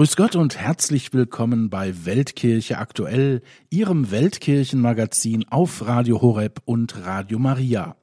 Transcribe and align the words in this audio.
Grüß 0.00 0.16
Gott 0.16 0.34
und 0.34 0.56
herzlich 0.56 1.12
willkommen 1.12 1.68
bei 1.68 2.06
Weltkirche 2.06 2.78
aktuell, 2.78 3.42
Ihrem 3.68 4.10
Weltkirchenmagazin 4.10 5.46
auf 5.48 5.86
Radio 5.86 6.22
Horeb 6.22 6.62
und 6.64 7.04
Radio 7.04 7.38
Maria. 7.38 7.96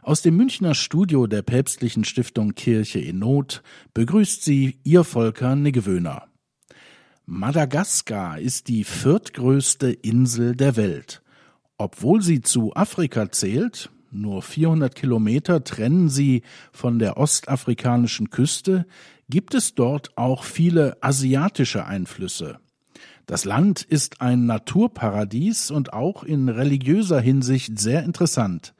Aus 0.00 0.22
dem 0.22 0.36
Münchner 0.36 0.76
Studio 0.76 1.26
der 1.26 1.42
päpstlichen 1.42 2.04
Stiftung 2.04 2.54
Kirche 2.54 3.00
in 3.00 3.18
Not 3.18 3.64
begrüßt 3.94 4.44
Sie 4.44 4.78
Ihr 4.84 5.02
Volker 5.02 5.56
Niggewöhner. 5.56 6.28
Madagaskar 7.26 8.38
ist 8.38 8.68
die 8.68 8.84
viertgrößte 8.84 9.90
Insel 9.90 10.54
der 10.54 10.76
Welt. 10.76 11.20
Obwohl 11.78 12.22
sie 12.22 12.42
zu 12.42 12.76
Afrika 12.76 13.32
zählt, 13.32 13.90
nur 14.12 14.42
400 14.42 14.94
Kilometer 14.94 15.64
trennen 15.64 16.08
sie 16.08 16.42
von 16.70 17.00
der 17.00 17.16
ostafrikanischen 17.16 18.30
Küste, 18.30 18.86
gibt 19.30 19.54
es 19.54 19.74
dort 19.74 20.16
auch 20.16 20.44
viele 20.44 20.98
asiatische 21.00 21.86
Einflüsse. 21.86 22.58
Das 23.26 23.44
Land 23.44 23.82
ist 23.82 24.20
ein 24.20 24.46
Naturparadies 24.46 25.70
und 25.70 25.92
auch 25.92 26.24
in 26.24 26.48
religiöser 26.48 27.20
Hinsicht 27.20 27.78
sehr 27.78 28.02
interessant. 28.02 28.74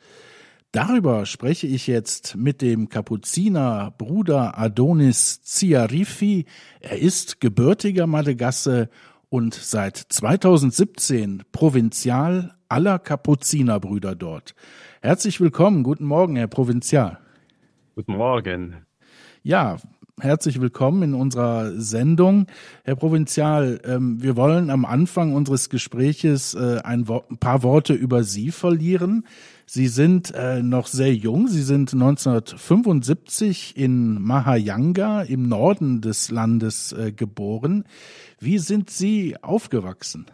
Darüber 0.73 1.27
spreche 1.27 1.67
ich 1.67 1.87
jetzt 1.87 2.37
mit 2.37 2.63
dem 2.63 2.89
Kapuziner 2.89 3.93
Bruder 3.97 4.59
Adonis 4.59 5.43
Ziarifi. 5.43 6.47
Er 6.81 6.99
ist 6.99 7.41
gebürtiger 7.41 8.07
Madagasse 8.07 8.89
und 9.29 9.55
seit 9.55 9.97
2017 9.97 11.45
Provinzial 11.53 12.55
aller 12.69 12.99
Kapuzinerbrüder 12.99 14.15
dort. 14.15 14.55
Herzlich 15.01 15.41
willkommen, 15.41 15.83
guten 15.83 16.05
Morgen, 16.05 16.37
Herr 16.37 16.49
Provinzial. 16.49 17.19
Guten 17.97 18.17
Morgen. 18.17 18.87
Ja, 19.43 19.79
herzlich 20.21 20.61
willkommen 20.61 21.03
in 21.03 21.15
unserer 21.15 21.73
Sendung. 21.73 22.47
Herr 22.85 22.97
Provinzial, 22.97 23.81
ähm, 23.85 24.23
wir 24.23 24.37
wollen 24.37 24.71
am 24.71 24.85
Anfang 24.85 25.35
unseres 25.35 25.71
Gespräches 25.71 26.55
äh, 26.55 26.81
ein, 26.85 27.05
paar 27.05 27.63
Worte 27.63 27.95
über 27.95 28.23
Sie 28.23 28.51
verlieren. 28.51 29.27
Sie 29.67 29.89
sind 29.89 30.33
äh, 30.35 30.63
noch 30.63 30.87
sehr 30.87 31.15
jung. 31.15 31.49
Sie 31.49 31.63
sind 31.63 31.93
1975 31.93 33.77
in 33.77 34.21
Mahayanga 34.23 35.23
im 35.23 35.49
Norden 35.49 36.01
des 36.01 36.31
Landes 36.31 36.93
äh, 36.93 37.13
geboren. 37.13 37.85
Wie 38.39 38.59
sind 38.59 38.91
Sie 38.91 39.37
aufgewachsen? 39.43 40.27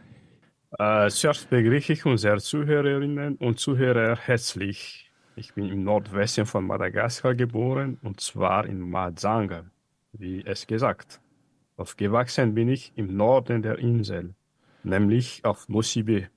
Zuerst 1.08 1.48
begrüße 1.48 1.94
ich 1.94 2.04
unsere 2.04 2.38
Zuhörerinnen 2.38 3.36
und 3.36 3.58
Zuhörer 3.58 4.16
herzlich. 4.16 5.10
Ich 5.38 5.52
bin 5.52 5.68
im 5.68 5.84
Nordwesten 5.84 6.46
von 6.46 6.66
Madagaskar 6.66 7.34
geboren 7.34 7.98
und 8.02 8.20
zwar 8.20 8.66
in 8.66 8.80
Mazanga, 8.80 9.64
wie 10.18 10.44
es 10.44 10.66
gesagt. 10.66 11.20
Aufgewachsen 11.76 12.54
bin 12.54 12.68
ich 12.68 12.92
im 12.96 13.16
Norden 13.16 13.62
der 13.62 13.78
Insel, 13.78 14.34
nämlich 14.82 15.44
auf 15.44 15.68
Nosibe, 15.68 16.28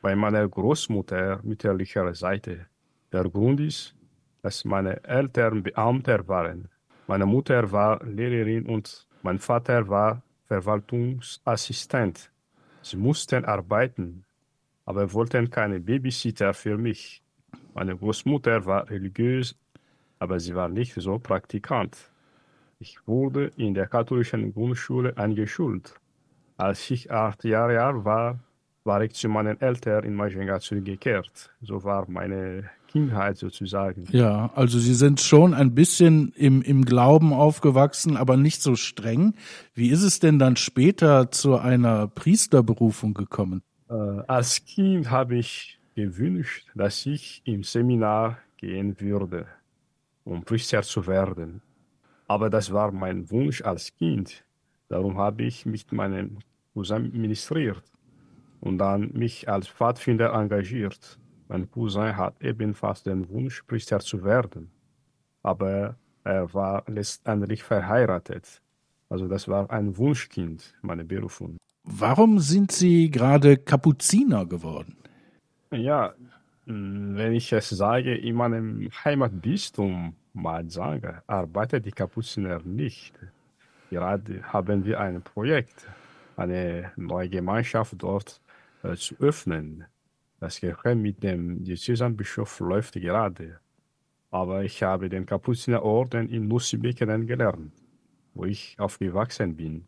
bei 0.00 0.16
meiner 0.16 0.48
Großmutter 0.48 1.40
mütterlicher 1.42 2.12
Seite. 2.14 2.66
Der 3.12 3.28
Grund 3.28 3.60
ist, 3.60 3.94
dass 4.42 4.64
meine 4.64 5.02
Eltern 5.04 5.62
Beamter 5.62 6.26
waren. 6.26 6.68
Meine 7.06 7.26
Mutter 7.26 7.70
war 7.70 8.04
Lehrerin 8.04 8.66
und 8.66 9.06
mein 9.22 9.38
Vater 9.38 9.88
war 9.88 10.22
Verwaltungsassistent. 10.46 12.30
Sie 12.82 12.96
mussten 12.96 13.44
arbeiten, 13.44 14.24
aber 14.84 15.12
wollten 15.12 15.48
keine 15.48 15.78
Babysitter 15.78 16.52
für 16.52 16.76
mich. 16.76 17.22
Meine 17.74 17.96
Großmutter 17.96 18.66
war 18.66 18.90
religiös, 18.90 19.56
aber 20.18 20.40
sie 20.40 20.54
war 20.54 20.68
nicht 20.68 20.94
so 20.94 21.18
praktikant. 21.18 22.11
Ich 22.82 22.98
wurde 23.06 23.52
in 23.56 23.74
der 23.74 23.86
katholischen 23.86 24.52
Grundschule 24.52 25.16
eingeschult. 25.16 25.94
Als 26.56 26.90
ich 26.90 27.12
acht 27.12 27.44
Jahre 27.44 27.80
alt 27.80 28.04
war, 28.04 28.40
war 28.82 29.04
ich 29.04 29.12
zu 29.12 29.28
meinen 29.28 29.60
Eltern 29.60 30.02
in 30.02 30.16
Majenga 30.16 30.58
zurückgekehrt. 30.58 31.50
So 31.60 31.84
war 31.84 32.10
meine 32.10 32.70
Kindheit 32.88 33.36
sozusagen. 33.36 34.08
Ja, 34.10 34.50
also 34.56 34.80
Sie 34.80 34.94
sind 34.94 35.20
schon 35.20 35.54
ein 35.54 35.76
bisschen 35.76 36.32
im, 36.34 36.60
im 36.60 36.84
Glauben 36.84 37.32
aufgewachsen, 37.32 38.16
aber 38.16 38.36
nicht 38.36 38.60
so 38.60 38.74
streng. 38.74 39.34
Wie 39.74 39.90
ist 39.90 40.02
es 40.02 40.18
denn 40.18 40.40
dann 40.40 40.56
später 40.56 41.30
zu 41.30 41.58
einer 41.58 42.08
Priesterberufung 42.08 43.14
gekommen? 43.14 43.62
Äh, 43.88 43.94
als 44.26 44.64
Kind 44.64 45.08
habe 45.08 45.36
ich 45.36 45.78
gewünscht, 45.94 46.66
dass 46.74 47.06
ich 47.06 47.42
im 47.44 47.62
Seminar 47.62 48.38
gehen 48.56 48.96
würde, 48.98 49.46
um 50.24 50.42
Priester 50.42 50.82
zu 50.82 51.06
werden. 51.06 51.62
Aber 52.32 52.48
das 52.48 52.72
war 52.72 52.92
mein 52.92 53.30
Wunsch 53.30 53.60
als 53.60 53.94
Kind. 53.94 54.42
Darum 54.88 55.18
habe 55.18 55.42
ich 55.42 55.66
mit 55.66 55.92
meinem 55.92 56.38
Cousin 56.72 57.12
ministriert 57.12 57.82
und 58.62 58.78
dann 58.78 59.12
mich 59.12 59.50
als 59.50 59.68
Pfadfinder 59.68 60.32
engagiert. 60.32 61.18
Mein 61.48 61.70
Cousin 61.70 62.16
hat 62.16 62.40
ebenfalls 62.40 63.02
den 63.02 63.28
Wunsch, 63.28 63.62
Priester 63.64 64.00
zu 64.00 64.24
werden, 64.24 64.70
aber 65.42 65.96
er 66.24 66.54
war 66.54 66.84
letztendlich 66.86 67.62
verheiratet. 67.62 68.62
Also 69.10 69.28
das 69.28 69.46
war 69.46 69.70
ein 69.70 69.98
Wunschkind, 69.98 70.72
meine 70.80 71.04
Berufung. 71.04 71.58
Warum 71.84 72.38
sind 72.38 72.72
Sie 72.72 73.10
gerade 73.10 73.58
Kapuziner 73.58 74.46
geworden? 74.46 74.96
Ja, 75.70 76.14
wenn 76.66 77.32
ich 77.32 77.52
es 77.52 77.70
sage, 77.70 78.14
in 78.14 78.36
meinem 78.36 78.88
Heimatbistum 79.04 80.14
sage, 80.68 81.22
arbeitet 81.26 81.86
die 81.86 81.92
Kapuziner 81.92 82.60
nicht. 82.64 83.14
Gerade 83.90 84.42
haben 84.44 84.84
wir 84.84 85.00
ein 85.00 85.22
Projekt, 85.22 85.86
eine 86.36 86.92
neue 86.96 87.28
Gemeinschaft 87.28 87.94
dort 87.98 88.40
äh, 88.82 88.94
zu 88.94 89.14
öffnen. 89.20 89.84
Das 90.40 90.60
Gespräch 90.60 90.96
mit 90.96 91.22
dem 91.22 91.62
Diözesanbischof 91.62 92.60
läuft 92.60 92.94
gerade. 92.94 93.60
Aber 94.30 94.64
ich 94.64 94.82
habe 94.82 95.08
den 95.08 95.26
Kapuzinerorden 95.26 96.28
in 96.28 96.48
Nussibek 96.48 96.96
kennengelernt, 96.96 97.72
wo 98.34 98.44
ich 98.44 98.76
aufgewachsen 98.78 99.56
bin. 99.56 99.84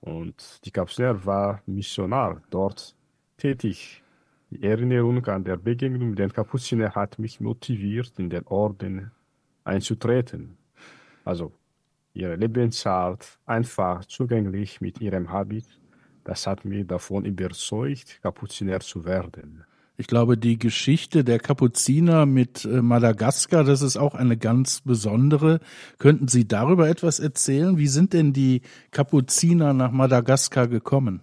Und 0.00 0.60
die 0.64 0.70
Kapuziner 0.70 1.24
war 1.24 1.62
Missionar 1.66 2.42
dort 2.50 2.94
tätig. 3.38 4.02
Die 4.50 4.64
Erinnerung 4.64 5.24
an 5.26 5.44
der 5.44 5.56
Begegnung 5.56 6.10
mit 6.10 6.18
den 6.18 6.32
Kapuziner 6.32 6.94
hat 6.96 7.20
mich 7.20 7.40
motiviert, 7.40 8.12
in 8.18 8.30
den 8.30 8.46
Orden 8.48 9.12
einzutreten. 9.62 10.56
Also 11.24 11.52
ihre 12.14 12.34
Lebensart 12.34 13.38
einfach 13.46 14.04
zugänglich 14.06 14.80
mit 14.80 15.00
ihrem 15.00 15.30
Habit, 15.30 15.66
das 16.24 16.48
hat 16.48 16.64
mich 16.64 16.84
davon 16.86 17.24
überzeugt, 17.24 18.20
Kapuziner 18.22 18.80
zu 18.80 19.04
werden. 19.04 19.64
Ich 19.96 20.06
glaube, 20.06 20.36
die 20.36 20.58
Geschichte 20.58 21.22
der 21.24 21.38
Kapuziner 21.38 22.26
mit 22.26 22.64
äh, 22.64 22.80
Madagaskar, 22.80 23.64
das 23.64 23.82
ist 23.82 23.98
auch 23.98 24.14
eine 24.14 24.36
ganz 24.36 24.80
besondere. 24.80 25.60
Könnten 25.98 26.26
Sie 26.26 26.48
darüber 26.48 26.88
etwas 26.88 27.20
erzählen? 27.20 27.76
Wie 27.76 27.86
sind 27.86 28.14
denn 28.14 28.32
die 28.32 28.62
Kapuziner 28.90 29.74
nach 29.74 29.92
Madagaskar 29.92 30.68
gekommen? 30.68 31.20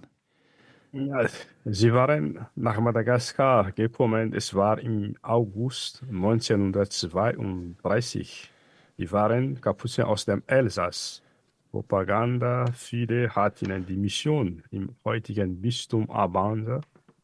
Ja, 0.98 1.28
sie 1.64 1.94
waren 1.94 2.48
nach 2.56 2.80
Madagaskar 2.80 3.72
gekommen. 3.72 4.34
Es 4.34 4.56
war 4.56 4.80
im 4.80 5.16
August 5.22 6.02
1932. 6.10 8.52
Sie 8.98 9.12
waren 9.12 9.62
Kapuziner 9.62 10.08
aus 10.08 10.26
dem 10.26 10.42
Elsass. 10.48 11.22
Propaganda 11.70 12.66
Fide 12.74 13.30
hat 13.30 13.62
ihnen 13.62 13.86
die 13.86 13.96
Mission 13.96 14.64
im 14.72 14.96
heutigen 15.06 15.62
Bistum 15.62 16.10
Abanza 16.10 16.82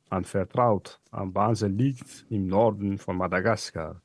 anvertraut. 0.08 1.00
Ambanse 1.10 1.66
liegt 1.66 2.28
im 2.30 2.46
Norden 2.46 3.00
von 3.00 3.18
Madagaskar. 3.18 4.00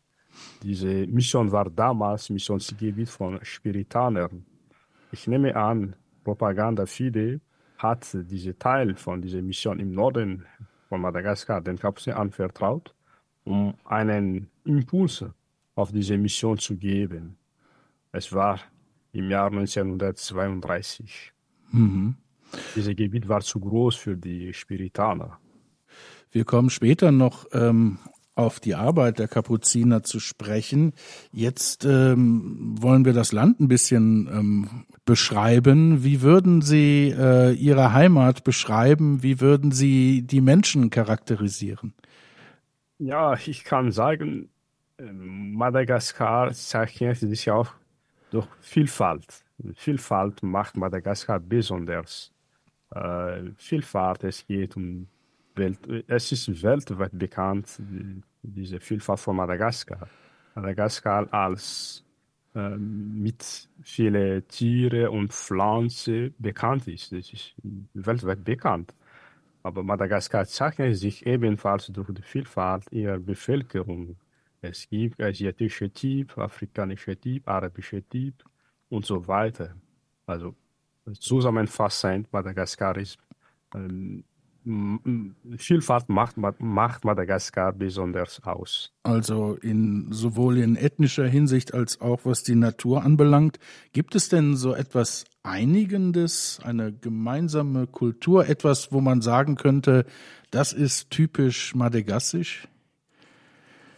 Diese 0.63 1.07
Mission 1.09 1.53
war 1.53 1.69
damals 1.69 2.31
Missionsgebiet 2.31 3.11
von 3.11 3.39
Spiritanern. 3.43 4.47
Ich 5.13 5.27
nehme 5.27 5.55
an, 5.55 5.95
Propaganda 6.25 6.87
Fide 6.87 7.43
hat 7.79 8.07
diese 8.13 8.59
Teil 8.59 8.95
von 8.97 9.23
dieser 9.23 9.41
Mission 9.41 9.81
im 9.81 9.93
Norden 9.93 10.45
von 10.89 11.01
Madagaskar 11.01 11.61
den 11.61 11.79
Kapseln 11.79 12.17
anvertraut, 12.17 12.95
um 13.45 13.75
einen 13.85 14.51
Impuls 14.65 15.25
auf 15.75 15.93
diese 15.93 16.19
Mission 16.19 16.59
zu 16.59 16.77
geben. 16.77 17.37
Es 18.13 18.33
war 18.33 18.61
im 19.13 19.31
Jahr 19.31 19.47
1932. 19.47 21.33
Mhm. 21.71 22.17
Dieses 22.75 22.97
Gebiet 22.97 23.29
war 23.29 23.41
zu 23.41 23.61
groß 23.61 23.97
für 23.97 24.17
die 24.17 24.53
Spiritaner. 24.53 25.39
Wir 26.31 26.45
kommen 26.45 26.71
später 26.71 27.13
noch 27.13 27.47
ähm, 27.53 27.99
auf 28.39 28.61
die 28.61 28.77
Arbeit 28.77 29.19
der 29.19 29.27
Kapuziner 29.27 30.05
zu 30.05 30.21
sprechen. 30.21 30.93
Jetzt 31.33 31.85
ähm, 31.85 32.77
wollen 32.81 33.05
wir 33.05 33.13
das 33.13 33.33
Land 33.33 33.59
ein 33.61 33.69
bisschen 33.69 34.29
ähm, 34.33 34.85
beschreiben. 35.05 36.05
Wie 36.05 36.23
würden 36.23 36.63
Sie 36.63 37.13
äh, 37.19 37.53
Ihre 37.53 37.93
Heimat 37.93 38.45
beschreiben? 38.45 39.23
Wie 39.25 39.41
würden 39.41 39.73
Sie 39.73 40.23
die 40.23 40.41
Menschen 40.41 40.91
charakterisieren? 40.91 41.95
Ja, 42.99 43.35
ich 43.35 43.65
kann 43.65 43.91
sagen, 43.91 44.49
ähm, 44.99 45.55
Madagaskar 45.55 46.53
zeichnet 46.53 47.19
sich 47.19 47.51
auch 47.51 47.73
durch 48.31 48.47
Vielfalt. 48.61 49.45
Vielfalt 49.75 50.45
macht 50.45 50.77
Madagaskar 50.77 51.41
besonders. 51.41 52.33
Äh, 52.95 53.51
Vielfalt, 53.57 54.23
es 54.23 54.47
geht 54.47 54.77
um 54.77 55.09
Welt, 55.59 55.79
es 56.07 56.33
ist 56.33 56.63
weltweit 56.63 57.11
bekannt, 57.13 57.81
diese 58.43 58.81
Vielfalt 58.81 59.21
von 59.21 59.37
Madagaskar. 59.37 60.09
Madagaskar 60.55 61.33
als 61.33 62.05
äh, 62.55 62.77
mit 62.77 63.69
vielen 63.83 64.47
Tiere 64.49 65.11
und 65.11 65.33
Pflanzen 65.33 66.35
bekannt 66.39 66.89
ist. 66.89 67.13
Das 67.13 67.33
ist 67.33 67.55
weltweit 67.95 68.45
bekannt. 68.45 68.95
Aber 69.63 69.83
Madagaskar 69.83 70.47
zeichnet 70.47 70.97
sich 70.97 71.27
ebenfalls 71.27 71.87
durch 71.87 72.11
die 72.11 72.23
Vielfalt 72.23 72.85
ihrer 72.91 73.19
Bevölkerung. 73.19 74.17
Es 74.61 74.89
gibt 74.89 75.21
asiatische 75.23 75.93
Typ, 75.93 76.37
afrikanische 76.39 77.17
Typ, 77.17 77.47
arabische 77.47 78.03
Typ 78.09 78.35
und 78.89 79.05
so 79.05 79.27
weiter. 79.27 79.75
Also 80.27 80.55
zusammenfassend, 81.13 82.33
Madagaskar 82.33 82.97
ist 82.97 83.19
ähm, 83.75 84.25
Vielfalt 85.57 86.09
macht, 86.09 86.37
macht 86.37 87.05
Madagaskar 87.05 87.73
besonders 87.73 88.43
aus. 88.45 88.93
Also 89.03 89.55
in 89.55 90.13
sowohl 90.13 90.59
in 90.59 90.77
ethnischer 90.77 91.27
Hinsicht 91.27 91.73
als 91.73 92.01
auch 92.01 92.21
was 92.25 92.43
die 92.43 92.55
Natur 92.55 93.03
anbelangt. 93.03 93.59
Gibt 93.93 94.15
es 94.15 94.29
denn 94.29 94.57
so 94.57 94.75
etwas 94.75 95.25
Einigendes, 95.43 96.61
eine 96.63 96.93
gemeinsame 96.93 97.87
Kultur, 97.87 98.49
etwas, 98.49 98.93
wo 98.93 99.01
man 99.01 99.23
sagen 99.23 99.57
könnte, 99.57 100.05
das 100.51 100.73
ist 100.73 101.11
typisch 101.11 101.75
madagassisch? 101.75 102.69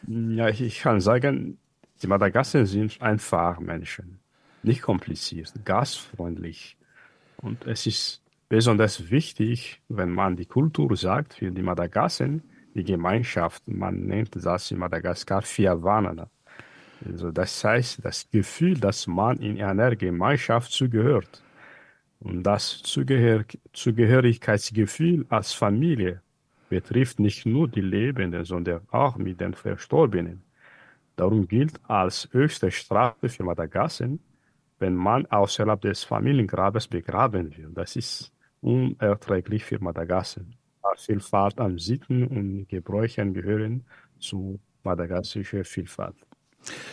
Ja, 0.06 0.48
ich 0.48 0.80
kann 0.80 1.00
sagen, 1.00 1.58
die 2.02 2.06
Madagassier 2.06 2.66
sind 2.66 3.00
einfach 3.02 3.58
Menschen. 3.60 4.20
Nicht 4.62 4.82
kompliziert, 4.82 5.52
gastfreundlich. 5.64 6.76
Und 7.38 7.66
es 7.66 7.86
ist 7.86 8.22
besonders 8.50 9.10
wichtig, 9.10 9.80
wenn 9.88 10.10
man 10.10 10.36
die 10.36 10.44
Kultur 10.44 10.94
sagt, 10.96 11.34
für 11.34 11.50
die 11.50 11.62
Madagassen, 11.62 12.42
die 12.74 12.84
Gemeinschaft, 12.84 13.66
man 13.68 14.06
nennt 14.06 14.34
das 14.44 14.70
in 14.72 14.78
Madagaskar 14.78 15.42
Fiavanana. 15.42 16.28
Also 17.06 17.30
das 17.30 17.64
heißt, 17.64 18.04
das 18.04 18.28
Gefühl, 18.30 18.74
dass 18.74 19.06
man 19.06 19.38
in 19.38 19.62
einer 19.62 19.94
Gemeinschaft 19.94 20.72
zugehört. 20.72 21.42
Und 22.18 22.42
das 22.42 22.82
Zugehör 22.82 23.44
Zugehörigkeitsgefühl 23.72 25.24
als 25.30 25.52
Familie 25.52 26.20
betrifft 26.68 27.20
nicht 27.20 27.46
nur 27.46 27.68
die 27.68 27.80
Lebenden, 27.80 28.44
sondern 28.44 28.80
auch 28.90 29.16
mit 29.16 29.40
den 29.40 29.54
Verstorbenen. 29.54 30.42
Darum 31.14 31.46
gilt 31.46 31.80
als 31.88 32.28
höchste 32.32 32.70
Strafe 32.70 33.28
für 33.28 33.44
Madagassen, 33.44 34.18
wenn 34.80 34.96
man 34.96 35.26
außerhalb 35.26 35.80
des 35.80 36.02
Familiengrabes 36.02 36.88
begraben 36.88 37.56
wird. 37.56 37.76
Das 37.76 37.96
ist 37.96 38.32
unerträglich 38.60 39.64
für 39.64 39.78
Madagaskar. 39.78 40.44
Vielfalt 40.96 41.60
an 41.60 41.78
Sitten 41.78 42.26
und 42.26 42.68
Gebräuchen 42.68 43.32
gehören 43.34 43.84
zu 44.18 44.60
madagassischer 44.82 45.64
Vielfalt. 45.64 46.16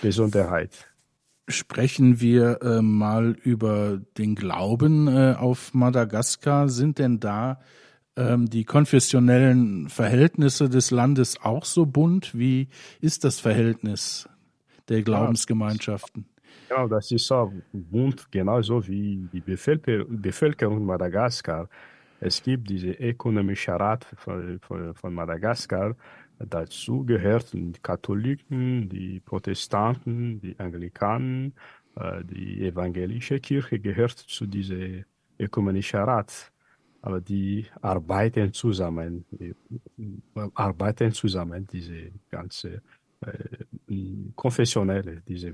Besonderheit. 0.02 0.88
Sprechen 1.50 2.20
wir 2.20 2.62
äh, 2.62 2.82
mal 2.82 3.32
über 3.44 4.02
den 4.18 4.36
Glauben 4.36 5.08
äh, 5.08 5.36
auf 5.38 5.74
Madagaskar. 5.74 6.68
Sind 6.68 7.00
denn 7.00 7.20
da 7.20 7.62
ähm, 8.18 8.50
die 8.50 8.66
konfessionellen 8.66 9.88
Verhältnisse 9.88 10.70
des 10.70 10.92
Landes 10.92 11.40
auch 11.42 11.64
so 11.64 11.86
bunt? 11.86 12.38
Wie 12.38 12.68
ist 13.00 13.24
das 13.24 13.40
Verhältnis 13.40 14.28
der 14.90 15.04
Glaubensgemeinschaften? 15.04 16.26
Genau, 16.70 16.88
das 16.88 17.12
ist 17.12 17.26
so 17.28 17.54
bunt, 17.72 18.30
genauso 18.32 18.86
wie 18.88 19.28
die 19.32 19.40
Bevölker 19.40 20.04
Bevölkerung 20.06 20.86
Madagaskar. 20.86 21.70
Es 22.20 22.42
gibt 22.44 22.70
diese 22.70 22.90
ökonomische 22.92 23.72
Rat 23.72 24.06
von, 24.18 24.60
von, 24.60 24.94
von 24.94 25.14
Madagaskar. 25.14 25.96
Dazu 26.40 27.06
gehören 27.06 27.72
die 27.74 27.80
Katholiken, 27.82 28.90
die 28.90 29.20
Protestanten, 29.22 30.42
die 30.42 30.60
Anglikanen, 30.60 31.54
äh, 31.96 32.24
die 32.26 32.66
evangelische 32.68 33.40
Kirche 33.40 33.80
gehört 33.80 34.18
zu 34.18 34.46
diesem 34.46 35.06
ökumenischen 35.40 36.00
Rat. 36.02 36.52
Aber 37.02 37.22
die 37.22 37.66
arbeiten 37.82 38.52
zusammen, 38.52 39.26
die 39.32 39.56
arbeiten 40.56 41.12
zusammen, 41.14 41.66
diese 41.66 42.12
ganze 42.30 42.82
konfessionelle, 44.36 45.22
diese 45.28 45.54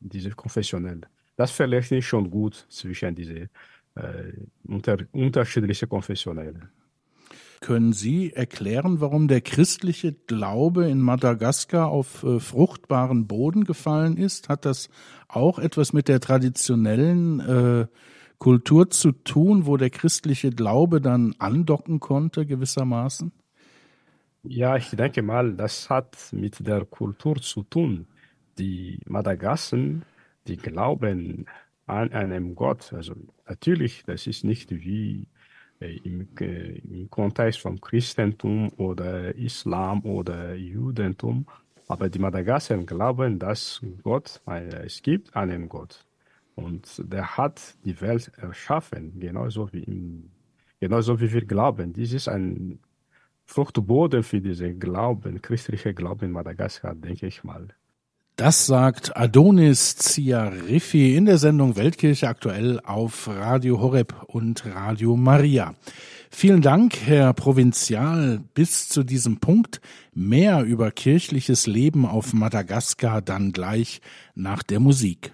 diese 0.00 0.30
konfessionell. 0.30 1.00
Das 1.36 1.50
verläuft 1.50 1.90
nicht 1.90 2.06
schon 2.06 2.30
gut 2.30 2.66
zwischen 2.68 3.14
diese 3.14 3.48
äh, 3.94 4.32
unter, 4.66 4.98
unterschiedliche 5.12 5.86
Konfessionelle. 5.86 6.70
Können 7.60 7.92
Sie 7.92 8.32
erklären, 8.32 9.00
warum 9.00 9.26
der 9.26 9.40
christliche 9.40 10.12
Glaube 10.12 10.88
in 10.88 11.00
Madagaskar 11.00 11.88
auf 11.88 12.22
äh, 12.22 12.38
fruchtbaren 12.38 13.26
Boden 13.26 13.64
gefallen 13.64 14.16
ist? 14.16 14.48
Hat 14.48 14.64
das 14.64 14.90
auch 15.26 15.58
etwas 15.58 15.92
mit 15.92 16.06
der 16.08 16.20
traditionellen 16.20 17.40
äh, 17.40 17.86
Kultur 18.38 18.90
zu 18.90 19.10
tun, 19.10 19.66
wo 19.66 19.76
der 19.76 19.90
christliche 19.90 20.50
Glaube 20.50 21.00
dann 21.00 21.34
andocken 21.38 21.98
konnte 21.98 22.46
gewissermaßen? 22.46 23.32
Ja, 24.42 24.76
ich 24.76 24.90
denke 24.90 25.22
mal, 25.22 25.54
das 25.54 25.90
hat 25.90 26.16
mit 26.32 26.66
der 26.66 26.84
Kultur 26.84 27.36
zu 27.40 27.62
tun 27.64 28.06
die 28.58 29.00
Madagassen, 29.06 30.04
die 30.46 30.56
glauben 30.56 31.46
an 31.86 32.12
einem 32.12 32.54
Gott. 32.54 32.92
Also 32.92 33.14
natürlich, 33.48 34.04
das 34.04 34.26
ist 34.26 34.44
nicht 34.44 34.70
wie 34.70 35.28
äh, 35.80 35.96
im, 35.98 36.28
äh, 36.40 36.78
im 36.78 37.10
Kontext 37.10 37.60
vom 37.60 37.80
Christentum 37.80 38.70
oder 38.76 39.34
Islam 39.36 40.04
oder 40.04 40.54
Judentum, 40.54 41.46
aber 41.88 42.08
die 42.08 42.18
Madagassen 42.18 42.86
glauben, 42.86 43.38
dass 43.38 43.80
Gott, 44.02 44.40
äh, 44.46 44.84
es 44.86 45.02
gibt 45.02 45.34
einen 45.36 45.68
Gott. 45.68 46.04
Und 46.54 47.02
der 47.12 47.36
hat 47.36 47.76
die 47.84 48.00
Welt 48.00 48.32
erschaffen, 48.36 49.20
genauso 49.20 49.72
wie, 49.72 49.84
im, 49.84 50.30
genauso 50.80 51.20
wie 51.20 51.32
wir 51.32 51.44
glauben. 51.44 51.92
Dies 51.92 52.12
ist 52.12 52.28
ein 52.28 52.80
Fruchtboden 53.50 54.22
für 54.22 54.42
diesen 54.42 54.78
Glauben, 54.78 55.40
christliche 55.40 55.94
Glauben 55.94 56.26
in 56.26 56.32
Madagaskar, 56.32 56.94
denke 56.94 57.26
ich 57.26 57.44
mal. 57.44 57.68
Das 58.36 58.66
sagt 58.66 59.16
Adonis 59.16 59.96
Ziarifi 59.96 61.16
in 61.16 61.24
der 61.24 61.38
Sendung 61.38 61.74
Weltkirche 61.74 62.28
aktuell 62.28 62.78
auf 62.84 63.26
Radio 63.26 63.80
Horeb 63.80 64.14
und 64.26 64.66
Radio 64.66 65.16
Maria. 65.16 65.74
Vielen 66.30 66.60
Dank, 66.60 66.94
Herr 67.06 67.32
Provinzial. 67.32 68.44
Bis 68.52 68.90
zu 68.90 69.02
diesem 69.02 69.38
Punkt 69.40 69.80
mehr 70.12 70.62
über 70.62 70.90
kirchliches 70.90 71.66
Leben 71.66 72.04
auf 72.04 72.34
Madagaskar 72.34 73.22
dann 73.22 73.52
gleich 73.52 74.02
nach 74.34 74.62
der 74.62 74.78
Musik. 74.78 75.32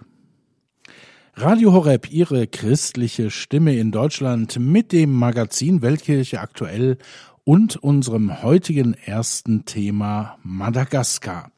Radio 1.35 1.73
Horeb, 1.73 2.13
Ihre 2.13 2.47
christliche 2.47 3.33
Stimme 3.33 3.75
in 3.75 3.91
Deutschland 3.91 4.61
mit 4.61 4.93
dem 4.93 5.13
Magazin 5.13 5.83
Weltkirche 5.83 6.39
aktuell 6.41 6.97
und 7.45 7.77
unserem 7.77 8.43
heutigen 8.43 8.95
ersten 8.95 9.67
Thema 9.67 10.39
Madagaskar. 10.43 11.51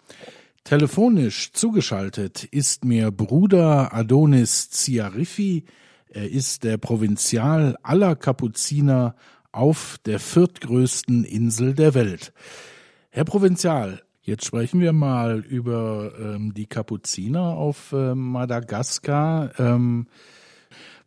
Telefonisch 0.65 1.53
zugeschaltet 1.53 2.43
ist 2.43 2.85
mir 2.85 3.13
Bruder 3.13 3.95
Adonis 3.95 4.69
Ziarifi. 4.69 5.65
Er 6.09 6.29
ist 6.29 6.65
der 6.65 6.77
Provinzial 6.77 7.77
aller 7.85 8.17
Kapuziner 8.17 9.15
auf 9.53 9.99
der 10.05 10.19
viertgrößten 10.19 11.25
Insel 11.25 11.75
der 11.75 11.95
Welt. 11.95 12.33
Herr 13.11 13.25
Provinzial, 13.25 14.03
jetzt 14.23 14.45
sprechen 14.45 14.81
wir 14.81 14.93
mal 14.93 15.39
über 15.39 16.13
ähm, 16.19 16.53
die 16.53 16.67
Kapuziner 16.67 17.43
auf 17.43 17.93
äh, 17.93 18.17
Madagaskar. 18.17 19.59
Ähm, 19.61 20.09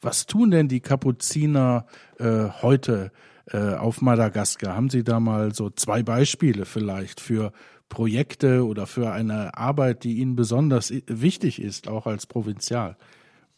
was 0.02 0.26
tun 0.26 0.52
denn 0.52 0.70
die 0.70 0.80
Kapuziner 0.80 1.86
äh, 2.18 2.48
heute 2.62 3.12
äh, 3.52 3.76
auf 3.76 4.02
Madagaskar? 4.02 4.76
Haben 4.76 4.90
Sie 4.90 5.04
da 5.04 5.20
mal 5.20 5.54
so 5.54 5.70
zwei 5.70 6.04
Beispiele 6.04 6.66
vielleicht 6.66 7.20
für 7.20 7.52
Projekte 7.90 8.66
oder 8.66 8.86
für 8.86 9.12
eine 9.12 9.58
Arbeit, 9.58 10.04
die 10.04 10.18
Ihnen 10.18 10.36
besonders 10.36 10.94
wichtig 11.08 11.62
ist, 11.62 11.88
auch 11.88 12.06
als 12.06 12.28
Provinzial? 12.28 12.96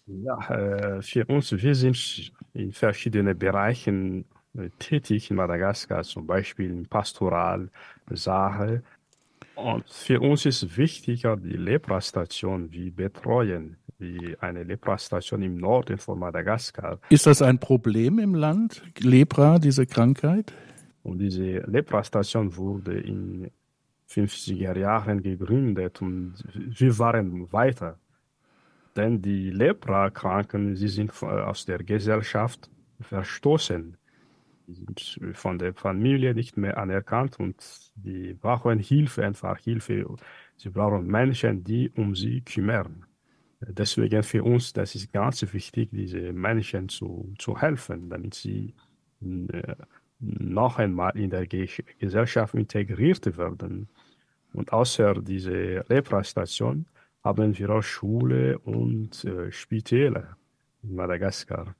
Ja, 0.08 0.38
äh, 0.50 1.02
für 1.02 1.26
uns, 1.26 1.52
wir 1.52 1.76
sind 1.76 2.32
in 2.54 2.72
verschiedenen 2.72 3.38
Bereichen 3.38 4.26
äh, 4.58 4.70
tätig 4.80 5.30
in 5.30 5.38
Madagaskar, 5.38 6.04
zum 6.04 6.28
Beispiel 6.28 6.70
in 6.70 6.88
Pastoral, 6.88 7.70
Sache. 8.10 8.84
Und 9.56 9.90
für 9.90 10.20
uns 10.22 10.46
ist 10.46 10.78
wichtiger 10.78 11.38
die 11.38 11.58
Lepra-Station, 11.58 12.72
wir 12.72 12.92
betreuen 12.92 13.78
wie 14.00 14.36
eine 14.40 14.64
Lepra-Station 14.64 15.44
im 15.44 15.58
Norden 15.58 15.98
von 15.98 16.18
Madagaskar. 16.18 17.00
Ist 17.10 17.28
das 17.28 17.42
ein 17.42 17.60
Problem 17.60 18.18
im 18.18 18.34
Land, 18.34 18.82
Lepra, 19.00 19.60
diese 19.60 19.86
Krankheit? 19.86 20.54
Und 21.04 21.20
diese 21.20 21.60
Lepra-Station 21.60 22.56
wurde 22.56 23.00
in 23.00 23.52
50er 24.10 24.78
Jahren 24.78 25.22
gegründet 25.22 26.02
und 26.02 26.34
wir 26.54 26.98
waren 26.98 27.52
weiter. 27.52 27.98
denn 28.96 29.22
die 29.22 29.50
Leprakranken, 29.50 30.76
sie 30.76 30.88
sind 30.88 31.12
aus 31.24 31.66
der 31.66 31.80
Gesellschaft 31.80 32.70
verstoßen. 33.00 33.98
Sind 34.74 35.20
von 35.34 35.58
der 35.58 35.74
Familie 35.74 36.34
nicht 36.34 36.58
mehr 36.58 36.78
anerkannt 36.78 37.40
und 37.40 37.56
die 37.96 38.34
brauchen 38.34 38.80
Hilfe, 38.80 39.26
einfach 39.26 39.58
Hilfe. 39.58 40.06
Sie 40.58 40.70
brauchen 40.70 41.08
Menschen, 41.08 41.64
die 41.64 41.90
um 41.96 42.16
sie 42.16 42.42
kümmern. 42.42 43.06
Deswegen 43.62 44.24
für 44.24 44.44
uns, 44.44 44.74
das 44.74 44.96
ist 44.96 45.14
ganz 45.14 45.42
wichtig, 45.54 45.90
diese 45.92 46.34
Menschen 46.34 46.90
zu, 46.90 47.34
zu 47.38 47.60
helfen, 47.60 48.10
damit 48.10 48.34
sie 48.34 48.74
äh, 49.22 49.76
noch 50.20 50.80
einmal 50.80 51.16
in 51.18 51.30
der 51.30 51.46
Gesellschaft 51.48 52.56
integriert 52.56 53.38
werden. 53.38 53.88
Und 54.54 54.74
außer 54.74 55.16
dieser 55.22 55.84
Lepra-Station 55.88 56.86
haben 57.24 57.58
wir 57.58 57.70
auch 57.70 57.84
Schule 57.84 58.58
und 58.60 59.24
äh, 59.26 59.52
Spitäler 59.52 60.38
in 60.84 60.96
Madagaskar. 60.96 61.76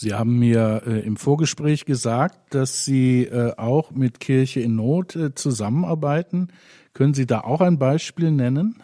Sie 0.00 0.14
haben 0.14 0.38
mir 0.38 0.82
äh, 0.86 1.00
im 1.00 1.16
Vorgespräch 1.16 1.84
gesagt, 1.84 2.54
dass 2.54 2.84
Sie 2.84 3.24
äh, 3.24 3.56
auch 3.56 3.90
mit 3.90 4.20
Kirche 4.20 4.60
in 4.60 4.76
Not 4.76 5.16
äh, 5.16 5.34
zusammenarbeiten. 5.34 6.52
Können 6.92 7.14
Sie 7.14 7.26
da 7.26 7.40
auch 7.40 7.60
ein 7.60 7.80
Beispiel 7.80 8.30
nennen? 8.30 8.80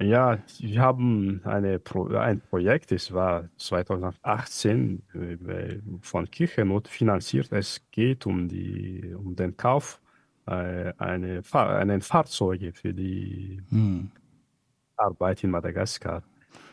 Ja, 0.00 0.38
wir 0.60 0.80
haben 0.80 1.40
eine 1.42 1.80
Pro 1.80 2.06
ein 2.14 2.40
Projekt, 2.42 2.92
es 2.92 3.12
war 3.12 3.48
2018 3.56 5.02
äh, 5.14 5.78
von 6.00 6.30
Kirchennot 6.30 6.86
finanziert. 6.86 7.50
Es 7.50 7.80
geht 7.90 8.24
um, 8.24 8.46
die, 8.46 9.12
um 9.12 9.34
den 9.34 9.56
Kauf 9.56 10.00
äh, 10.46 10.92
eine, 10.96 11.42
einen 11.52 12.02
Fahrzeuge 12.02 12.72
für 12.72 12.94
die 12.94 13.64
hm. 13.70 14.12
Arbeit 14.96 15.42
in 15.42 15.50
Madagaskar. 15.50 16.22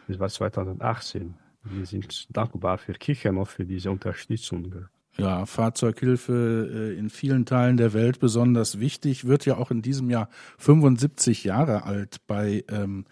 Das 0.07 0.19
war 0.19 0.29
2018. 0.29 1.46
Wir 1.71 1.85
sind 1.85 2.27
dankbar 2.35 2.77
für 2.77 2.93
Kirchennot 2.93 3.47
für 3.47 3.65
diese 3.65 3.91
Unterstützung. 3.91 4.87
Ja, 5.17 5.45
Fahrzeughilfe 5.45 6.91
äh, 6.93 6.97
in 6.97 7.09
vielen 7.09 7.45
Teilen 7.45 7.77
der 7.77 7.93
Welt 7.93 8.19
besonders 8.19 8.79
wichtig, 8.79 9.25
wird 9.25 9.45
ja 9.45 9.57
auch 9.57 9.71
in 9.71 9.81
diesem 9.81 10.11
Jahr 10.11 10.29
75 10.59 11.43
Jahre 11.43 11.83
alt 11.83 12.17
bei 12.27 12.63
ähm, 12.69 13.05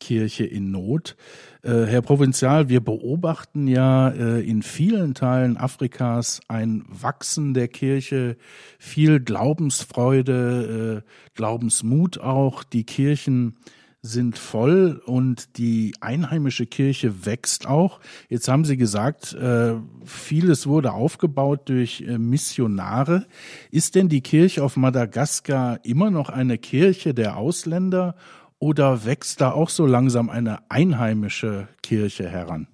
Kirche 0.00 0.44
in 0.44 0.70
Not. 0.70 1.16
Äh, 1.62 1.84
Herr 1.84 2.00
Provinzial, 2.02 2.68
wir 2.68 2.80
beobachten 2.80 3.68
ja 3.68 4.08
äh, 4.08 4.40
in 4.40 4.62
vielen 4.62 5.14
Teilen 5.14 5.56
Afrikas 5.58 6.40
ein 6.48 6.84
Wachsen 6.88 7.52
der 7.52 7.68
Kirche, 7.68 8.36
viel 8.78 9.20
Glaubensfreude, 9.20 11.04
äh, 11.04 11.10
Glaubensmut 11.34 12.18
auch. 12.18 12.64
Die 12.64 12.84
Kirchen 12.84 13.56
sind 14.02 14.38
voll 14.38 15.02
und 15.04 15.58
die 15.58 15.94
einheimische 16.00 16.66
Kirche 16.66 17.26
wächst 17.26 17.66
auch. 17.66 18.00
Jetzt 18.28 18.48
haben 18.48 18.64
Sie 18.64 18.76
gesagt, 18.76 19.34
äh, 19.34 19.74
vieles 20.04 20.66
wurde 20.66 20.92
aufgebaut 20.92 21.68
durch 21.68 22.02
äh, 22.02 22.18
Missionare. 22.18 23.26
Ist 23.70 23.94
denn 23.94 24.08
die 24.08 24.22
Kirche 24.22 24.64
auf 24.64 24.76
Madagaskar 24.76 25.80
immer 25.84 26.10
noch 26.10 26.30
eine 26.30 26.56
Kirche 26.56 27.12
der 27.12 27.36
Ausländer 27.36 28.16
oder 28.58 29.04
wächst 29.04 29.40
da 29.40 29.52
auch 29.52 29.68
so 29.68 29.86
langsam 29.86 30.30
eine 30.30 30.70
einheimische 30.70 31.68
Kirche 31.82 32.28
heran? 32.28 32.68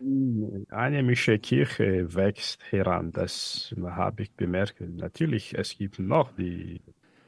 Eine 0.00 0.66
einheimische 0.70 1.38
Kirche 1.38 2.14
wächst 2.14 2.60
heran, 2.70 3.12
das 3.12 3.74
habe 3.82 4.24
ich 4.24 4.32
bemerkt. 4.32 4.80
Natürlich, 4.80 5.54
es 5.56 5.78
gibt 5.78 5.98
noch 5.98 6.32
die 6.36 6.80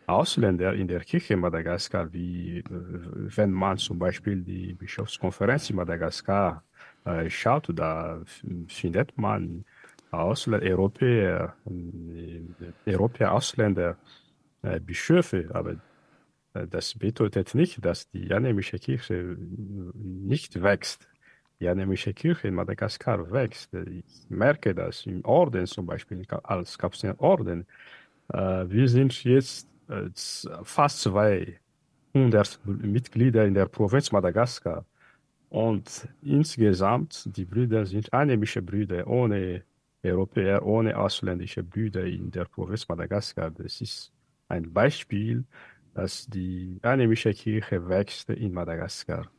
Ausländer 0.06 0.74
in 0.74 0.88
der 0.88 1.00
Kirche 1.00 1.36
Madagaskar, 1.36 2.12
wie 2.12 2.58
äh, 2.58 2.64
wenn 2.70 3.50
man 3.52 3.76
zum 3.78 3.98
Beispiel 3.98 4.42
die 4.42 4.74
Bischofskonferenz 4.74 5.70
in 5.70 5.76
Madagaskar 5.76 6.62
äh, 7.04 7.28
schaut, 7.28 7.68
da 7.74 8.22
findet 8.68 9.16
man 9.18 9.64
Ausländer, 10.10 10.66
Europäer, 10.66 11.56
äh, 11.66 12.90
Europäer, 12.92 13.32
Ausländer, 13.32 13.96
äh, 14.62 14.80
Bischöfe, 14.80 15.48
aber 15.52 15.76
äh, 16.54 16.66
das 16.68 16.94
bedeutet 16.94 17.54
nicht, 17.54 17.84
dass 17.84 18.08
die 18.10 18.26
janemische 18.26 18.78
Kirche 18.78 19.36
nicht 19.94 20.62
wächst. 20.62 21.08
Die 21.58 21.64
janemische 21.64 22.12
Kirche 22.12 22.48
in 22.48 22.54
Madagaskar 22.54 23.30
wächst. 23.30 23.72
Ich 23.74 24.28
merke 24.28 24.74
das 24.74 25.06
im 25.06 25.24
Orden 25.24 25.66
zum 25.66 25.86
Beispiel, 25.86 26.22
als 26.42 26.78
Kapselorden. 26.78 27.66
Äh, 28.32 28.64
wir 28.68 28.88
sind 28.88 29.24
jetzt 29.24 29.68
fast 30.62 31.00
200 31.02 32.60
Mitglieder 32.64 33.44
in 33.44 33.54
der 33.54 33.66
Provinz 33.66 34.12
Madagaskar. 34.12 34.84
Und 35.48 36.08
insgesamt, 36.22 37.36
die 37.36 37.44
Brüder 37.44 37.86
sind 37.86 38.12
einheimische 38.12 38.62
Brüder, 38.62 39.06
ohne 39.06 39.62
Europäer, 40.02 40.64
ohne 40.64 40.96
ausländische 40.98 41.62
Brüder 41.62 42.04
in 42.04 42.30
der 42.30 42.44
Provinz 42.46 42.88
Madagaskar. 42.88 43.50
Das 43.50 43.80
ist 43.80 44.12
ein 44.48 44.72
Beispiel, 44.72 45.44
dass 45.94 46.26
die 46.26 46.78
einheimische 46.82 47.32
Kirche 47.32 47.88
wächst 47.88 48.30
in 48.30 48.52
Madagaskar. 48.52 49.30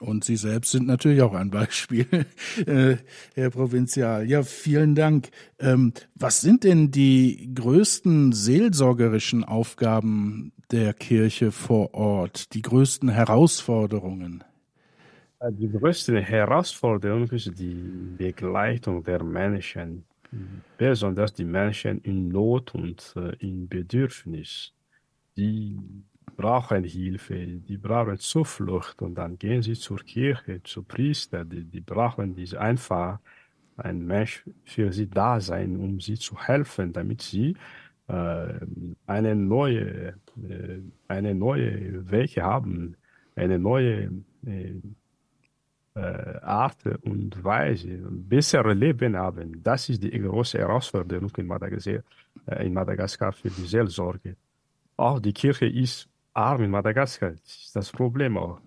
Und 0.00 0.24
Sie 0.24 0.36
selbst 0.36 0.70
sind 0.70 0.86
natürlich 0.86 1.22
auch 1.22 1.34
ein 1.34 1.50
Beispiel, 1.50 2.06
äh, 2.66 2.96
Herr 3.34 3.50
Provinzial. 3.50 4.28
Ja, 4.28 4.44
vielen 4.44 4.94
Dank. 4.94 5.30
Ähm, 5.58 5.92
was 6.14 6.40
sind 6.40 6.62
denn 6.62 6.92
die 6.92 7.50
größten 7.54 8.32
seelsorgerischen 8.32 9.42
Aufgaben 9.42 10.52
der 10.70 10.94
Kirche 10.94 11.50
vor 11.50 11.94
Ort, 11.94 12.54
die 12.54 12.62
größten 12.62 13.08
Herausforderungen? 13.08 14.44
Die 15.50 15.70
größte 15.70 16.20
Herausforderung 16.20 17.28
ist 17.30 17.58
die 17.58 18.14
Begleitung 18.16 19.04
der 19.04 19.22
Menschen, 19.22 20.04
besonders 20.76 21.32
die 21.32 21.44
Menschen 21.44 22.00
in 22.02 22.28
Not 22.28 22.74
und 22.74 23.14
äh, 23.16 23.36
in 23.38 23.68
Bedürfnis. 23.68 24.72
Die 25.36 25.78
brauchen 26.38 26.84
Hilfe, 26.84 27.34
die 27.68 27.76
brauchen 27.76 28.16
Zuflucht 28.18 29.02
und 29.02 29.16
dann 29.16 29.36
gehen 29.38 29.60
sie 29.60 29.74
zur 29.74 29.98
Kirche, 29.98 30.62
zu 30.62 30.84
Priester, 30.84 31.44
die, 31.44 31.64
die 31.64 31.80
brauchen 31.80 32.36
diese 32.36 32.60
einfach 32.60 33.18
ein 33.76 34.06
Mensch 34.06 34.44
für 34.64 34.92
sie 34.92 35.08
da 35.10 35.40
sein, 35.40 35.76
um 35.76 36.00
sie 36.00 36.14
zu 36.14 36.38
helfen, 36.38 36.92
damit 36.92 37.22
sie 37.22 37.56
äh, 38.06 38.54
eine 39.06 39.34
neue, 39.34 40.14
äh, 40.48 40.80
eine 41.08 41.34
neue 41.34 42.08
Wege 42.08 42.42
haben, 42.42 42.96
eine 43.34 43.58
neue 43.58 44.10
äh, 44.46 44.74
äh 45.96 46.40
Art 46.42 46.82
und 47.02 47.42
Weise, 47.42 47.88
ein 47.88 48.28
besseres 48.28 48.76
Leben 48.76 49.16
haben. 49.16 49.60
Das 49.62 49.88
ist 49.88 50.04
die 50.04 50.18
große 50.20 50.58
Herausforderung 50.58 51.32
in 51.36 51.46
Madagaskar, 51.48 52.02
äh, 52.46 52.64
in 52.64 52.72
Madagaskar 52.72 53.32
für 53.32 53.50
die 53.50 53.66
Seelsorge. 53.66 54.36
Auch 54.96 55.18
die 55.18 55.32
Kirche 55.32 55.66
ist 55.66 56.08
arm 56.38 56.62
in 56.62 56.70
Madagaskar. 56.70 57.32
Das 57.32 57.56
ist 57.66 57.76
das 57.76 57.90
Problem 57.90 58.38
auch. 58.38 58.60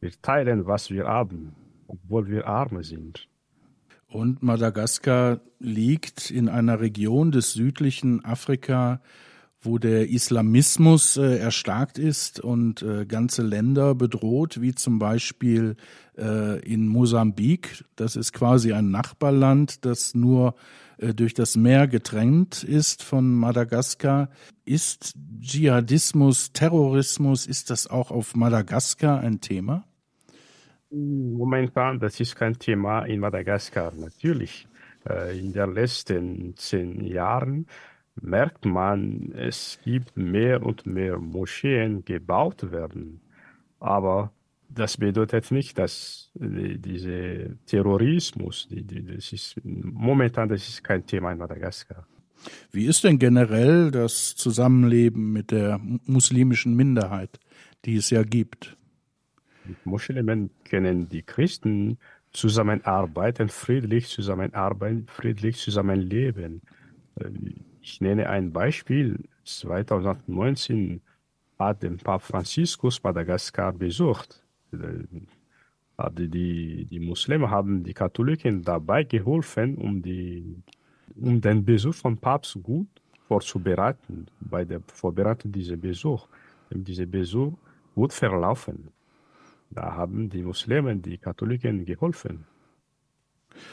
Wir 0.00 0.12
teilen, 0.22 0.66
was 0.66 0.90
wir 0.90 1.06
haben, 1.06 1.54
obwohl 1.88 2.28
wir 2.28 2.46
arm 2.46 2.82
sind. 2.82 3.28
Und 4.08 4.42
Madagaskar 4.42 5.40
liegt 5.58 6.30
in 6.30 6.48
einer 6.48 6.80
Region 6.80 7.32
des 7.32 7.52
südlichen 7.52 8.24
Afrika, 8.24 9.00
wo 9.66 9.78
der 9.78 10.08
Islamismus 10.08 11.16
äh, 11.16 11.38
erstarkt 11.38 11.98
ist 11.98 12.40
und 12.40 12.82
äh, 12.82 13.04
ganze 13.04 13.42
Länder 13.42 13.94
bedroht, 13.94 14.60
wie 14.60 14.74
zum 14.74 14.98
Beispiel 14.98 15.76
äh, 16.16 16.60
in 16.60 16.86
Mosambik. 16.86 17.84
Das 17.96 18.16
ist 18.16 18.32
quasi 18.32 18.72
ein 18.72 18.90
Nachbarland, 18.90 19.84
das 19.84 20.14
nur 20.14 20.54
äh, 20.98 21.12
durch 21.12 21.34
das 21.34 21.56
Meer 21.56 21.88
getrennt 21.88 22.62
ist 22.62 23.02
von 23.02 23.34
Madagaskar. 23.34 24.30
Ist 24.64 25.14
Dschihadismus, 25.40 26.52
Terrorismus, 26.52 27.46
ist 27.46 27.70
das 27.70 27.86
auch 27.86 28.10
auf 28.10 28.34
Madagaskar 28.34 29.20
ein 29.20 29.40
Thema? 29.40 29.84
Momentan, 30.90 31.98
das 31.98 32.20
ist 32.20 32.36
kein 32.36 32.58
Thema 32.58 33.04
in 33.04 33.20
Madagaskar. 33.20 33.92
Natürlich, 33.96 34.66
äh, 35.08 35.38
in 35.38 35.52
den 35.52 35.74
letzten 35.74 36.56
zehn 36.56 37.04
Jahren 37.04 37.66
merkt 38.20 38.64
man, 38.64 39.32
es 39.32 39.78
gibt 39.84 40.16
mehr 40.16 40.62
und 40.62 40.86
mehr 40.86 41.18
Moscheen 41.18 42.04
gebaut 42.04 42.70
werden. 42.70 43.20
Aber 43.78 44.32
das 44.68 44.96
bedeutet 44.96 45.50
nicht, 45.50 45.78
dass 45.78 46.30
die, 46.34 46.78
dieser 46.78 47.56
Terrorismus, 47.66 48.68
die, 48.68 48.82
die, 48.82 49.04
das 49.04 49.32
ist 49.32 49.56
momentan 49.64 50.48
das 50.48 50.68
ist 50.68 50.82
kein 50.82 51.06
Thema 51.06 51.32
in 51.32 51.38
Madagaskar. 51.38 52.06
Wie 52.70 52.86
ist 52.86 53.04
denn 53.04 53.18
generell 53.18 53.90
das 53.90 54.36
Zusammenleben 54.36 55.32
mit 55.32 55.50
der 55.50 55.80
muslimischen 56.06 56.76
Minderheit, 56.76 57.40
die 57.84 57.96
es 57.96 58.10
ja 58.10 58.22
gibt? 58.22 58.76
Mit 59.64 59.84
Muslimen 59.84 60.50
können 60.64 61.08
die 61.08 61.22
Christen 61.22 61.98
zusammenarbeiten, 62.32 63.48
friedlich 63.48 64.08
zusammenarbeiten, 64.08 65.06
friedlich 65.08 65.56
zusammenleben. 65.56 66.60
Ich 67.88 68.00
nenne 68.00 68.28
ein 68.28 68.52
Beispiel. 68.52 69.16
2019 69.44 71.00
hat 71.56 71.84
der 71.84 71.90
Papst 71.90 72.26
Franziskus 72.26 73.00
Madagaskar 73.00 73.72
besucht. 73.72 74.42
Die, 74.72 76.28
die, 76.28 76.84
die 76.90 76.98
Muslime 76.98 77.48
haben 77.48 77.84
die 77.84 77.94
Katholiken 77.94 78.64
dabei 78.64 79.04
geholfen, 79.04 79.76
um, 79.76 80.02
die, 80.02 80.56
um 81.14 81.40
den 81.40 81.64
Besuch 81.64 81.94
von 81.94 82.18
Papst 82.18 82.58
gut 82.60 82.88
vorzubereiten, 83.28 84.26
bei 84.40 84.64
der 84.64 84.80
Vorbereitung 84.80 85.52
dieser 85.52 85.76
Besuch. 85.76 86.26
Dieser 86.70 87.06
Besuch 87.06 87.52
gut 87.94 88.12
verlaufen. 88.12 88.88
Da 89.70 89.94
haben 89.94 90.28
die 90.28 90.42
Muslime 90.42 90.96
die 90.96 91.18
Katholiken 91.18 91.84
geholfen. 91.84 92.46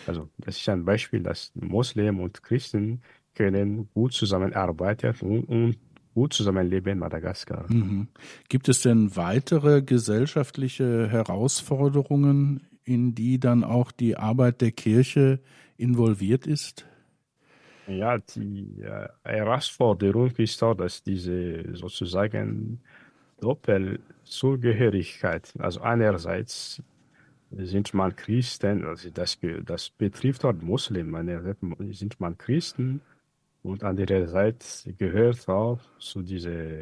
Also 0.06 0.30
das 0.38 0.56
ist 0.58 0.70
ein 0.70 0.86
Beispiel, 0.86 1.24
dass 1.24 1.52
Muslimen 1.56 2.20
und 2.22 2.44
Christen 2.44 3.02
können 3.36 3.90
gut 3.94 4.14
zusammenarbeiten 4.14 5.14
und, 5.22 5.78
gut 6.14 6.34
zusammenleben 6.34 6.94
in 6.94 7.00
Madagaskar. 7.00 7.66
Mhm. 7.72 8.08
Gibt 8.50 8.68
es 8.70 8.82
denn 8.82 9.16
weitere 9.16 9.82
gesellschaftliche 9.82 11.10
Herausforderungen, 11.10 12.62
in 12.84 13.16
die 13.16 13.40
dann 13.40 13.64
auch 13.64 13.92
die 13.92 14.18
Arbeit 14.18 14.62
der 14.62 14.70
Kirche 14.72 15.40
involviert 15.78 16.46
ist? 16.46 16.86
Ja, 17.88 18.18
die 18.18 18.82
äh, 18.82 19.08
Herausforderung 19.24 20.32
ist 20.38 20.62
auch, 20.64 20.76
dass 20.76 21.04
diese 21.04 21.76
sozusagen 21.76 22.82
Doppelzugehörigkeit, 23.42 25.52
also 25.60 25.82
einerseits 25.82 26.82
sind 27.52 27.94
man 27.94 28.16
Christen, 28.16 28.86
also 28.86 29.10
das, 29.10 29.38
das 29.66 29.90
betrifft 29.90 30.46
auch 30.46 30.54
Muslimen, 30.54 31.14
einerseits 31.16 31.60
sind 31.92 32.22
man 32.22 32.38
Christen 32.38 33.02
und 33.64 33.84
andererseits 33.84 34.88
gehört 34.98 35.48
auch 35.50 35.80
zu 35.98 36.22
dieser 36.22 36.82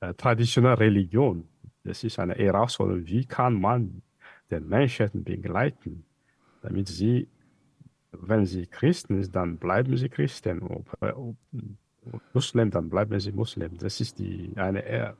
äh, 0.00 0.14
traditionellen 0.16 0.78
Religion. 0.78 1.48
Das 1.84 2.04
ist 2.04 2.18
eine 2.18 2.34
Herausforderung. 2.34 3.06
Wie 3.06 3.26
kann 3.26 3.60
man 3.60 4.02
den 4.50 4.68
Menschen 4.68 5.24
begleiten, 5.24 6.04
damit 6.60 6.88
sie, 6.88 7.28
wenn 8.12 8.46
sie 8.46 8.66
Christen 8.66 9.22
sind, 9.22 9.34
dann 9.34 9.56
bleiben 9.58 9.96
sie 9.96 10.08
Christen. 10.08 10.62
Ob, 10.62 10.86
ob, 11.00 11.36
Muslim, 12.32 12.70
dann 12.70 12.88
bleiben 12.88 13.18
sie 13.20 13.32
Muslim. 13.32 13.78
Das 13.78 14.00
ist 14.00 14.18
die, 14.18 14.52
eine 14.56 15.14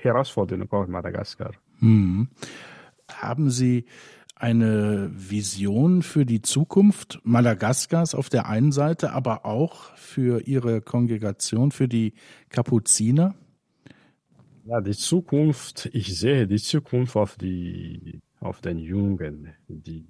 Herausforderung 0.00 0.70
auf 0.70 0.86
Madagaskar. 0.86 1.52
Hm. 1.80 2.28
Haben 3.10 3.50
Sie 3.50 3.86
eine 4.40 5.10
Vision 5.12 6.02
für 6.02 6.24
die 6.24 6.42
Zukunft 6.42 7.20
Madagaskars 7.24 8.14
auf 8.14 8.28
der 8.28 8.48
einen 8.48 8.72
Seite, 8.72 9.12
aber 9.12 9.44
auch 9.44 9.94
für 9.96 10.46
Ihre 10.46 10.80
Kongregation, 10.80 11.70
für 11.70 11.88
die 11.88 12.14
Kapuziner? 12.48 13.34
Ja, 14.64 14.80
die 14.80 14.92
Zukunft, 14.92 15.88
ich 15.92 16.18
sehe 16.18 16.46
die 16.46 16.58
Zukunft 16.58 17.16
auf, 17.16 17.36
die, 17.36 18.20
auf 18.40 18.60
den 18.60 18.78
Jungen. 18.78 19.54
Die 19.66 20.04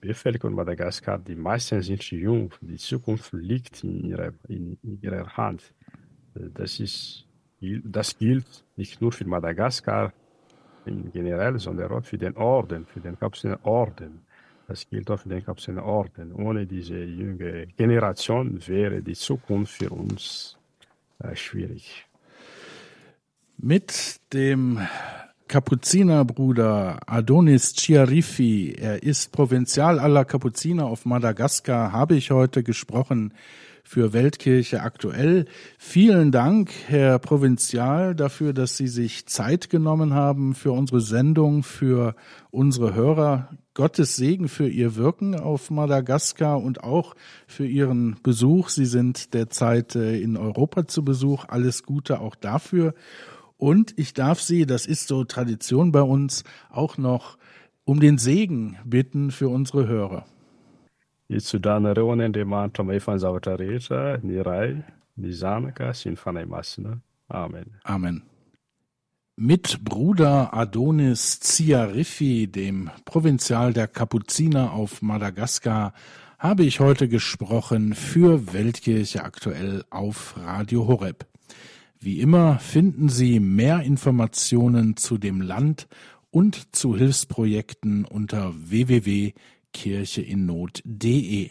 Bevölkerung 0.00 0.54
Madagaskar, 0.54 1.18
die 1.18 1.36
meisten 1.36 1.82
sind 1.82 2.02
jung. 2.10 2.54
Die 2.60 2.76
Zukunft 2.76 3.32
liegt 3.32 3.84
in 3.84 4.04
ihrer, 4.04 4.32
in, 4.48 4.78
ihrer 5.02 5.36
Hand. 5.36 5.74
Das, 6.34 6.80
ist, 6.80 7.26
das 7.60 8.16
gilt 8.16 8.64
nicht 8.76 9.00
nur 9.00 9.12
für 9.12 9.26
Madagaskar, 9.26 10.12
generell, 11.12 11.58
sondern 11.58 11.90
auch 11.92 12.04
für 12.04 12.18
den 12.18 12.36
Orden, 12.36 12.86
für 12.86 13.00
den 13.00 13.18
Kapsener 13.18 13.58
Orden. 13.64 14.20
Das 14.66 14.88
gilt 14.88 15.10
auch 15.10 15.20
für 15.20 15.30
den 15.30 15.44
Kapsener 15.44 15.84
Orden. 15.84 16.32
Ohne 16.34 16.66
diese 16.66 17.02
junge 17.02 17.66
Generation 17.76 18.60
wäre 18.66 19.00
die 19.02 19.14
Zukunft 19.14 19.74
für 19.74 19.90
uns 19.90 20.58
äh, 21.20 21.34
schwierig. 21.34 22.04
Mit 23.56 24.20
dem 24.32 24.78
Kapuzinerbruder 25.48 27.00
Adonis 27.06 27.74
Chiarifi, 27.74 28.76
er 28.78 29.02
ist 29.02 29.32
Provinzial 29.32 29.98
aller 29.98 30.26
Kapuziner 30.26 30.84
auf 30.84 31.06
Madagaskar, 31.06 31.90
habe 31.90 32.16
ich 32.16 32.30
heute 32.30 32.62
gesprochen 32.62 33.32
für 33.88 34.12
Weltkirche 34.12 34.82
aktuell. 34.82 35.46
Vielen 35.78 36.30
Dank, 36.30 36.70
Herr 36.88 37.18
Provinzial, 37.18 38.14
dafür, 38.14 38.52
dass 38.52 38.76
Sie 38.76 38.86
sich 38.86 39.24
Zeit 39.24 39.70
genommen 39.70 40.12
haben 40.12 40.54
für 40.54 40.72
unsere 40.72 41.00
Sendung, 41.00 41.62
für 41.62 42.14
unsere 42.50 42.94
Hörer. 42.94 43.48
Gottes 43.72 44.14
Segen 44.16 44.48
für 44.48 44.68
Ihr 44.68 44.96
Wirken 44.96 45.34
auf 45.34 45.70
Madagaskar 45.70 46.62
und 46.62 46.84
auch 46.84 47.14
für 47.46 47.66
Ihren 47.66 48.18
Besuch. 48.22 48.68
Sie 48.68 48.84
sind 48.84 49.32
derzeit 49.32 49.96
äh, 49.96 50.20
in 50.20 50.36
Europa 50.36 50.86
zu 50.86 51.02
Besuch. 51.02 51.46
Alles 51.48 51.82
Gute 51.84 52.20
auch 52.20 52.34
dafür. 52.34 52.92
Und 53.56 53.94
ich 53.96 54.12
darf 54.12 54.42
Sie, 54.42 54.66
das 54.66 54.84
ist 54.84 55.08
so 55.08 55.24
Tradition 55.24 55.92
bei 55.92 56.02
uns, 56.02 56.44
auch 56.68 56.98
noch 56.98 57.38
um 57.84 58.00
den 58.00 58.18
Segen 58.18 58.76
bitten 58.84 59.30
für 59.30 59.48
unsere 59.48 59.88
Hörer. 59.88 60.26
Hitsodanareo 61.28 62.12
any 62.12 62.24
andriamanitra 62.24 62.84
mahay 62.84 63.00
fanzavatra 63.00 63.56
rehetra 63.56 64.18
ny 64.22 64.42
ray 64.42 64.70
ny 65.16 65.32
zanaka 65.32 65.92
sy 65.94 66.10
ny 66.10 66.16
fanahy 66.16 66.46
masina 66.46 67.00
amen. 67.28 67.68
Amen. 67.84 68.22
Mit 69.40 69.84
Bruder 69.84 70.52
Adonis 70.52 71.38
Ziarifi, 71.38 72.48
dem 72.48 72.90
Provinzial 73.04 73.72
der 73.72 73.86
Kapuziner 73.86 74.72
auf 74.72 75.00
Madagaskar, 75.00 75.92
habe 76.38 76.64
ich 76.64 76.80
heute 76.80 77.08
gesprochen 77.08 77.94
für 77.94 78.52
Weltkirche 78.52 79.22
aktuell 79.22 79.84
auf 79.90 80.34
Radio 80.38 80.88
Horeb. 80.88 81.26
Wie 82.00 82.20
immer 82.20 82.58
finden 82.58 83.08
Sie 83.08 83.38
mehr 83.38 83.82
Informationen 83.82 84.96
zu 84.96 85.18
dem 85.18 85.40
Land 85.40 85.86
und 86.30 86.74
zu 86.74 86.96
Hilfsprojekten 86.96 88.06
unter 88.06 88.52
www 88.56 89.34
kircheinnot.de. 89.72 91.50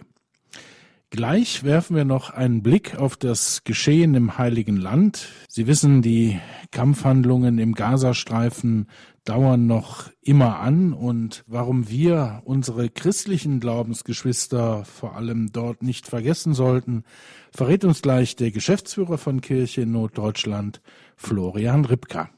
Gleich 1.09 1.63
werfen 1.63 1.95
wir 1.95 2.03
noch 2.03 2.31
einen 2.31 2.61
Blick 2.61 2.97
auf 2.97 3.15
das 3.15 3.63
Geschehen 3.63 4.13
im 4.13 4.37
Heiligen 4.37 4.75
Land. 4.75 5.29
Sie 5.47 5.65
wissen, 5.65 6.01
die 6.01 6.37
Kampfhandlungen 6.71 7.59
im 7.59 7.75
Gazastreifen 7.75 8.87
dauern 9.23 9.67
noch 9.67 10.09
immer 10.21 10.59
an 10.59 10.91
und 10.91 11.45
warum 11.47 11.89
wir 11.89 12.41
unsere 12.43 12.89
christlichen 12.89 13.61
Glaubensgeschwister 13.61 14.83
vor 14.83 15.15
allem 15.15 15.51
dort 15.53 15.81
nicht 15.81 16.07
vergessen 16.07 16.53
sollten, 16.53 17.03
verrät 17.51 17.85
uns 17.85 18.01
gleich 18.01 18.35
der 18.35 18.51
Geschäftsführer 18.51 19.17
von 19.17 19.39
Kirche 19.39 19.81
in 19.81 19.93
Norddeutschland, 19.93 20.81
Florian 21.15 21.85
Ripka. 21.85 22.29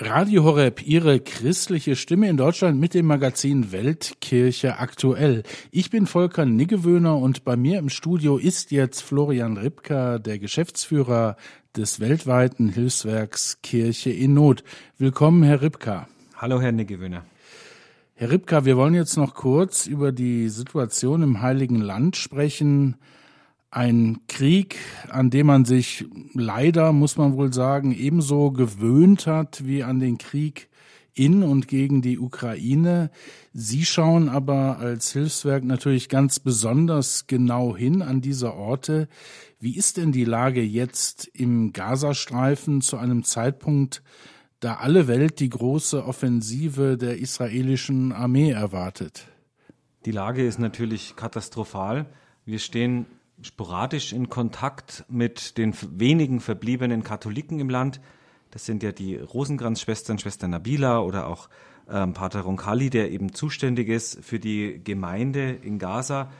Radio 0.00 0.42
Horeb, 0.42 0.84
Ihre 0.84 1.20
christliche 1.20 1.94
Stimme 1.94 2.28
in 2.28 2.36
Deutschland 2.36 2.80
mit 2.80 2.94
dem 2.94 3.06
Magazin 3.06 3.70
Weltkirche 3.70 4.80
aktuell. 4.80 5.44
Ich 5.70 5.88
bin 5.88 6.08
Volker 6.08 6.44
Niggewöhner 6.44 7.16
und 7.16 7.44
bei 7.44 7.54
mir 7.56 7.78
im 7.78 7.88
Studio 7.88 8.36
ist 8.36 8.72
jetzt 8.72 9.02
Florian 9.02 9.56
Ripka, 9.56 10.18
der 10.18 10.40
Geschäftsführer 10.40 11.36
des 11.76 12.00
weltweiten 12.00 12.70
Hilfswerks 12.70 13.58
Kirche 13.62 14.10
in 14.10 14.34
Not. 14.34 14.64
Willkommen, 14.98 15.44
Herr 15.44 15.62
Ripka. 15.62 16.08
Hallo, 16.34 16.60
Herr 16.60 16.72
Niggewöhner. 16.72 17.24
Herr 18.16 18.32
Ripka, 18.32 18.64
wir 18.64 18.76
wollen 18.76 18.94
jetzt 18.94 19.16
noch 19.16 19.34
kurz 19.34 19.86
über 19.86 20.10
die 20.10 20.48
Situation 20.48 21.22
im 21.22 21.40
Heiligen 21.40 21.80
Land 21.80 22.16
sprechen. 22.16 22.96
Ein 23.74 24.20
Krieg, 24.28 24.76
an 25.08 25.30
dem 25.30 25.48
man 25.48 25.64
sich 25.64 26.04
leider, 26.32 26.92
muss 26.92 27.16
man 27.16 27.36
wohl 27.36 27.52
sagen, 27.52 27.92
ebenso 27.92 28.52
gewöhnt 28.52 29.26
hat 29.26 29.66
wie 29.66 29.82
an 29.82 29.98
den 29.98 30.16
Krieg 30.16 30.68
in 31.12 31.42
und 31.42 31.66
gegen 31.66 32.00
die 32.00 32.20
Ukraine. 32.20 33.10
Sie 33.52 33.84
schauen 33.84 34.28
aber 34.28 34.78
als 34.78 35.12
Hilfswerk 35.12 35.64
natürlich 35.64 36.08
ganz 36.08 36.38
besonders 36.38 37.26
genau 37.26 37.76
hin 37.76 38.00
an 38.02 38.20
diese 38.20 38.54
Orte. 38.54 39.08
Wie 39.58 39.76
ist 39.76 39.96
denn 39.96 40.12
die 40.12 40.24
Lage 40.24 40.62
jetzt 40.62 41.26
im 41.34 41.72
Gazastreifen 41.72 42.80
zu 42.80 42.96
einem 42.96 43.24
Zeitpunkt, 43.24 44.04
da 44.60 44.74
alle 44.74 45.08
Welt 45.08 45.40
die 45.40 45.50
große 45.50 46.04
Offensive 46.04 46.96
der 46.96 47.18
israelischen 47.18 48.12
Armee 48.12 48.52
erwartet? 48.52 49.26
Die 50.04 50.12
Lage 50.12 50.46
ist 50.46 50.60
natürlich 50.60 51.16
katastrophal. 51.16 52.06
Wir 52.44 52.60
stehen 52.60 53.06
sporadisch 53.42 54.12
in 54.12 54.28
Kontakt 54.28 55.04
mit 55.08 55.58
den 55.58 55.74
wenigen 55.98 56.40
verbliebenen 56.40 57.02
Katholiken 57.02 57.60
im 57.60 57.68
Land. 57.68 58.00
Das 58.50 58.64
sind 58.64 58.82
ja 58.82 58.92
die 58.92 59.16
Rosenkranzschwestern, 59.16 60.18
Schwester 60.18 60.48
Nabila 60.48 61.00
oder 61.00 61.26
auch 61.26 61.48
ähm, 61.90 62.12
Pater 62.12 62.42
Roncalli, 62.42 62.90
der 62.90 63.10
eben 63.10 63.32
zuständig 63.32 63.88
ist 63.88 64.24
für 64.24 64.38
die 64.38 64.80
Gemeinde 64.82 65.50
in 65.50 65.78
Gaza. 65.78 66.30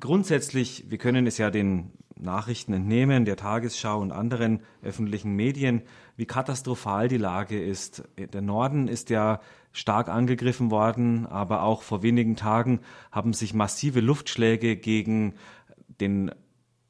Grundsätzlich, 0.00 0.86
wir 0.88 0.98
können 0.98 1.26
es 1.26 1.38
ja 1.38 1.50
den 1.50 1.92
Nachrichten 2.16 2.72
entnehmen, 2.72 3.24
der 3.24 3.36
Tagesschau 3.36 4.00
und 4.00 4.12
anderen 4.12 4.60
öffentlichen 4.82 5.34
Medien, 5.34 5.82
wie 6.16 6.26
katastrophal 6.26 7.08
die 7.08 7.18
Lage 7.18 7.62
ist. 7.62 8.04
Der 8.16 8.40
Norden 8.40 8.88
ist 8.88 9.10
ja 9.10 9.40
stark 9.72 10.08
angegriffen 10.08 10.70
worden, 10.70 11.26
aber 11.26 11.62
auch 11.62 11.82
vor 11.82 12.02
wenigen 12.02 12.36
Tagen 12.36 12.80
haben 13.10 13.32
sich 13.32 13.54
massive 13.54 14.00
Luftschläge 14.00 14.76
gegen 14.76 15.34
den 16.00 16.30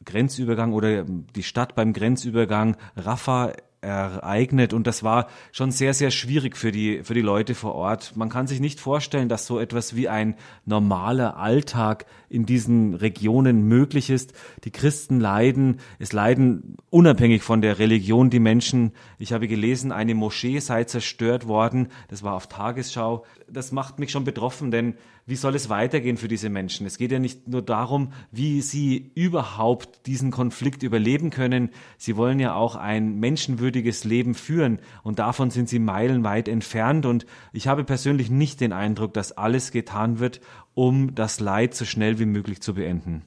Grenzübergang 0.05 0.73
oder 0.73 1.05
die 1.05 1.43
Stadt 1.43 1.75
beim 1.75 1.93
Grenzübergang 1.93 2.77
Rafah 2.97 3.53
ereignet 3.85 4.73
und 4.73 4.87
das 4.87 5.03
war 5.03 5.29
schon 5.53 5.71
sehr, 5.71 5.95
sehr 5.95 6.11
schwierig 6.11 6.57
für 6.57 6.73
die, 6.73 7.03
für 7.05 7.15
die 7.15 7.21
Leute 7.21 7.55
vor 7.55 7.75
Ort. 7.75 8.17
Man 8.17 8.31
kann 8.31 8.47
sich 8.47 8.61
nicht 8.61 8.81
vorstellen, 8.81 9.29
dass 9.29 9.47
so 9.47 9.61
etwas 9.61 9.95
wie 9.95 10.09
ein 10.09 10.37
normaler 10.65 11.37
Alltag 11.37 12.07
in 12.29 12.47
diesen 12.47 12.95
Regionen 12.95 13.69
möglich 13.69 14.11
ist. 14.11 14.33
Die 14.65 14.71
Christen 14.71 15.21
leiden, 15.21 15.81
es 15.99 16.13
leiden 16.13 16.77
unabhängig 16.91 17.43
von 17.43 17.61
der 17.61 17.79
Religion 17.79 18.31
die 18.31 18.41
Menschen. 18.41 18.93
Ich 19.19 19.33
habe 19.33 19.47
gelesen, 19.47 19.93
eine 19.93 20.15
Moschee 20.15 20.59
sei 20.59 20.85
zerstört 20.85 21.47
worden. 21.47 21.89
Das 22.09 22.23
war 22.23 22.35
auf 22.35 22.49
Tagesschau. 22.49 23.25
Das 23.51 23.73
macht 23.73 23.99
mich 23.99 24.11
schon 24.11 24.25
betroffen, 24.25 24.71
denn 24.71 24.95
wie 25.27 25.37
soll 25.37 25.55
es 25.55 25.69
weitergehen 25.69 26.17
für 26.17 26.29
diese 26.29 26.49
Menschen? 26.49 26.87
Es 26.87 26.99
geht 26.99 27.13
ja 27.13 27.19
nicht 27.19 27.49
nur 27.49 27.63
darum, 27.63 28.13
wie 28.31 28.61
sie 28.61 29.13
überhaupt 29.15 30.07
diesen 30.07 30.31
Konflikt 30.31 30.83
überleben 30.83 31.31
können. 31.31 31.71
Sie 31.99 32.17
wollen 32.17 32.41
ja 32.41 32.55
auch 32.55 32.77
ein 32.77 33.19
menschenwürdiges 33.21 34.05
Leben 34.05 34.35
führen 34.35 34.81
und 35.03 35.19
davon 35.19 35.51
sind 35.51 35.69
sie 35.69 35.79
meilenweit 35.79 36.49
entfernt 36.49 37.07
und 37.07 37.27
ich 37.53 37.69
habe 37.69 37.85
persönlich 37.85 38.31
nicht 38.31 38.61
den 38.61 38.73
Eindruck, 38.73 39.15
dass 39.15 39.33
alles 39.33 39.71
getan 39.71 40.19
wird, 40.19 40.41
um 40.75 41.15
das 41.15 41.41
Leid 41.41 41.75
so 41.75 41.85
schnell 41.85 42.19
wie 42.19 42.27
möglich 42.27 42.61
zu 42.61 42.75
beenden. 42.75 43.23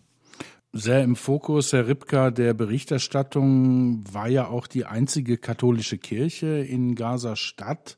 Sehr 0.74 1.04
im 1.04 1.16
Fokus, 1.16 1.74
Herr 1.74 1.88
Ripka, 1.88 2.30
der 2.30 2.54
Berichterstattung 2.54 4.04
war 4.14 4.28
ja 4.28 4.48
auch 4.48 4.68
die 4.68 4.86
einzige 4.86 5.38
katholische 5.38 5.98
Kirche 5.98 6.60
in 6.60 6.94
Gaza-Stadt 6.94 7.98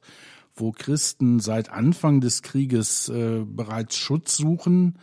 wo 0.59 0.71
Christen 0.71 1.39
seit 1.39 1.71
Anfang 1.71 2.21
des 2.21 2.41
Krieges 2.41 3.09
äh, 3.09 3.43
bereits 3.45 3.97
Schutz 3.97 4.37
suchen. 4.37 4.97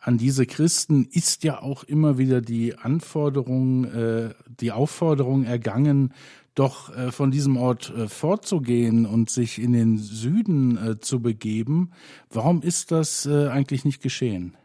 An 0.00 0.16
diese 0.16 0.46
Christen 0.46 1.06
ist 1.10 1.44
ja 1.44 1.60
auch 1.60 1.84
immer 1.84 2.18
wieder 2.18 2.40
die 2.40 2.76
Anforderung, 2.76 3.84
äh, 3.84 4.34
die 4.60 4.72
Aufforderung 4.72 5.44
ergangen, 5.44 6.12
doch 6.54 6.94
äh, 6.96 7.12
von 7.12 7.30
diesem 7.30 7.56
Ort 7.56 7.90
äh, 7.90 8.08
fortzugehen 8.08 9.06
und 9.06 9.30
sich 9.30 9.60
in 9.60 9.72
den 9.72 9.98
Süden 9.98 10.76
äh, 10.76 11.00
zu 11.00 11.20
begeben. 11.20 11.90
Warum 12.30 12.62
ist 12.62 12.90
das 12.90 13.26
äh, 13.26 13.48
eigentlich 13.48 13.84
nicht 13.84 14.02
geschehen? 14.02 14.56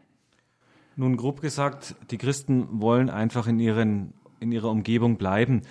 Nun, 0.96 1.16
grob 1.16 1.40
gesagt, 1.40 1.96
die 2.10 2.18
Christen 2.18 2.80
wollen 2.80 3.10
einfach 3.10 3.48
in, 3.48 3.58
ihren, 3.58 4.14
in 4.38 4.52
ihrer 4.52 4.70
Umgebung 4.70 5.16
bleiben. 5.16 5.62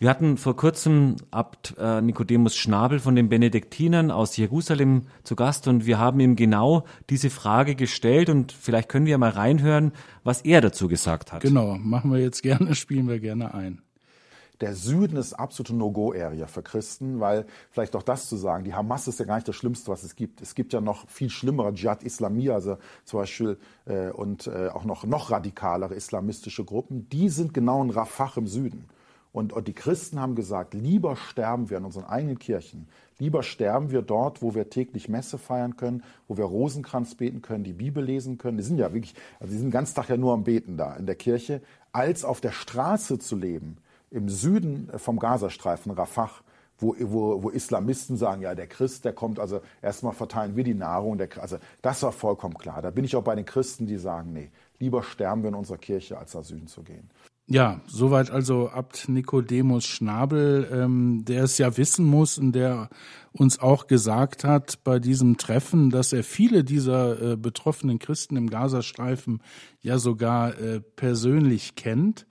Wir 0.00 0.10
hatten 0.10 0.36
vor 0.36 0.54
kurzem 0.54 1.16
Abt 1.32 1.74
äh, 1.76 2.00
Nikodemus 2.00 2.54
Schnabel 2.54 3.00
von 3.00 3.16
den 3.16 3.28
Benediktinern 3.28 4.12
aus 4.12 4.36
Jerusalem 4.36 5.06
zu 5.24 5.34
Gast 5.34 5.66
und 5.66 5.86
wir 5.86 5.98
haben 5.98 6.20
ihm 6.20 6.36
genau 6.36 6.84
diese 7.10 7.30
Frage 7.30 7.74
gestellt 7.74 8.28
und 8.28 8.52
vielleicht 8.52 8.88
können 8.88 9.06
wir 9.06 9.18
mal 9.18 9.30
reinhören, 9.30 9.90
was 10.22 10.42
er 10.42 10.60
dazu 10.60 10.86
gesagt 10.86 11.32
hat. 11.32 11.42
Genau, 11.42 11.76
machen 11.78 12.12
wir 12.12 12.20
jetzt 12.20 12.44
gerne, 12.44 12.76
spielen 12.76 13.08
wir 13.08 13.18
gerne 13.18 13.54
ein. 13.54 13.82
Der 14.60 14.76
Süden 14.76 15.16
ist 15.16 15.32
absolute 15.32 15.74
No-Go-Area 15.74 16.46
für 16.46 16.62
Christen, 16.62 17.18
weil 17.18 17.46
vielleicht 17.72 17.96
auch 17.96 18.02
das 18.04 18.28
zu 18.28 18.36
sagen, 18.36 18.62
die 18.62 18.74
Hamas 18.74 19.08
ist 19.08 19.18
ja 19.18 19.24
gar 19.24 19.34
nicht 19.34 19.48
das 19.48 19.56
Schlimmste, 19.56 19.90
was 19.90 20.04
es 20.04 20.14
gibt. 20.14 20.40
Es 20.42 20.54
gibt 20.54 20.72
ja 20.72 20.80
noch 20.80 21.08
viel 21.08 21.30
schlimmere 21.30 21.74
Dschihad 21.74 22.04
Islamia, 22.04 22.54
also 22.54 22.78
zum 23.04 23.18
Beispiel 23.18 23.58
äh, 23.86 24.10
und 24.10 24.46
äh, 24.46 24.68
auch 24.68 24.84
noch 24.84 25.04
noch 25.04 25.32
radikalere 25.32 25.94
islamistische 25.94 26.64
Gruppen. 26.64 27.08
Die 27.08 27.28
sind 27.30 27.52
genau 27.52 27.82
in 27.82 27.90
Rafah 27.90 28.32
im 28.36 28.46
Süden. 28.46 28.84
Und, 29.32 29.52
und 29.52 29.68
die 29.68 29.74
Christen 29.74 30.20
haben 30.20 30.34
gesagt, 30.34 30.74
lieber 30.74 31.16
sterben 31.16 31.70
wir 31.70 31.78
in 31.78 31.84
unseren 31.84 32.04
eigenen 32.04 32.38
Kirchen, 32.38 32.88
lieber 33.18 33.42
sterben 33.42 33.90
wir 33.90 34.02
dort, 34.02 34.42
wo 34.42 34.54
wir 34.54 34.70
täglich 34.70 35.08
Messe 35.08 35.38
feiern 35.38 35.76
können, 35.76 36.02
wo 36.28 36.36
wir 36.36 36.44
Rosenkranz 36.44 37.14
beten 37.14 37.42
können, 37.42 37.64
die 37.64 37.72
Bibel 37.72 38.02
lesen 38.02 38.38
können. 38.38 38.56
Die 38.56 38.62
sind 38.62 38.78
ja 38.78 38.92
wirklich, 38.92 39.14
also 39.38 39.52
die 39.52 39.58
sind 39.58 39.68
den 39.68 39.72
ganzen 39.72 39.94
Tag 39.94 40.08
ja 40.08 40.16
nur 40.16 40.32
am 40.32 40.44
Beten 40.44 40.76
da 40.76 40.94
in 40.96 41.06
der 41.06 41.14
Kirche, 41.14 41.60
als 41.92 42.24
auf 42.24 42.40
der 42.40 42.52
Straße 42.52 43.18
zu 43.18 43.36
leben, 43.36 43.76
im 44.10 44.28
Süden 44.28 44.90
vom 44.96 45.18
Gazastreifen, 45.18 45.92
Rafah, 45.92 46.30
wo, 46.78 46.94
wo, 46.98 47.42
wo 47.42 47.48
Islamisten 47.50 48.16
sagen, 48.16 48.42
ja, 48.42 48.54
der 48.54 48.68
Christ, 48.68 49.04
der 49.04 49.12
kommt, 49.12 49.40
also 49.40 49.60
erstmal 49.82 50.12
verteilen 50.12 50.56
wir 50.56 50.64
die 50.64 50.74
Nahrung. 50.74 51.18
Der, 51.18 51.28
also 51.40 51.58
das 51.82 52.02
war 52.02 52.12
vollkommen 52.12 52.56
klar. 52.56 52.80
Da 52.82 52.90
bin 52.90 53.04
ich 53.04 53.16
auch 53.16 53.24
bei 53.24 53.34
den 53.34 53.44
Christen, 53.44 53.86
die 53.86 53.98
sagen, 53.98 54.32
nee, 54.32 54.50
lieber 54.78 55.02
sterben 55.02 55.42
wir 55.42 55.48
in 55.48 55.54
unserer 55.56 55.78
Kirche, 55.78 56.18
als 56.18 56.34
nach 56.34 56.44
Süden 56.44 56.68
zu 56.68 56.82
gehen. 56.82 57.10
Ja, 57.50 57.80
soweit 57.86 58.30
also 58.30 58.68
Abt 58.68 59.08
Nikodemus 59.08 59.86
Schnabel, 59.86 60.68
ähm, 60.70 61.24
der 61.24 61.44
es 61.44 61.56
ja 61.56 61.78
wissen 61.78 62.04
muss 62.04 62.36
und 62.36 62.52
der 62.52 62.90
uns 63.32 63.58
auch 63.58 63.86
gesagt 63.86 64.44
hat 64.44 64.84
bei 64.84 64.98
diesem 64.98 65.38
Treffen, 65.38 65.88
dass 65.88 66.12
er 66.12 66.24
viele 66.24 66.62
dieser 66.62 67.32
äh, 67.32 67.36
betroffenen 67.36 67.98
Christen 67.98 68.36
im 68.36 68.50
Gazastreifen 68.50 69.42
ja 69.80 69.96
sogar 69.96 70.58
äh, 70.58 70.80
persönlich 70.80 71.74
kennt. 71.74 72.26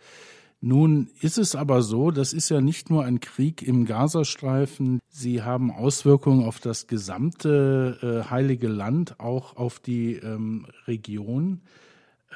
Nun 0.62 1.10
ist 1.20 1.40
es 1.40 1.56
aber 1.56 1.82
so, 1.82 2.12
das 2.12 2.32
ist 2.32 2.50
ja 2.50 2.62
nicht 2.62 2.92
nur 2.92 3.04
ein 3.04 3.20
Krieg 3.20 3.64
im 3.64 3.86
Gazastreifen, 3.86 5.00
sie 5.10 5.42
haben 5.42 5.72
Auswirkungen 5.72 6.46
auf 6.46 6.60
das 6.60 6.86
gesamte 6.86 7.98
äh, 8.04 8.30
heilige 8.30 8.68
Land, 8.68 9.20
auch 9.20 9.56
auf 9.56 9.80
die 9.80 10.14
ähm, 10.14 10.68
Region. 10.86 11.62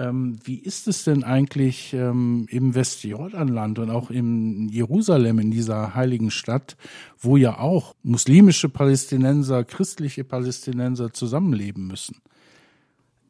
Ähm, 0.01 0.39
wie 0.43 0.57
ist 0.57 0.87
es 0.87 1.03
denn 1.03 1.23
eigentlich 1.23 1.93
ähm, 1.93 2.47
im 2.49 2.73
Westjordanland 2.73 3.77
und 3.77 3.91
auch 3.91 4.09
in 4.09 4.69
Jerusalem, 4.69 5.37
in 5.39 5.51
dieser 5.51 5.93
heiligen 5.93 6.31
Stadt, 6.31 6.75
wo 7.19 7.37
ja 7.37 7.59
auch 7.59 7.95
muslimische 8.01 8.69
Palästinenser, 8.69 9.63
christliche 9.63 10.23
Palästinenser 10.23 11.13
zusammenleben 11.13 11.87
müssen? 11.87 12.17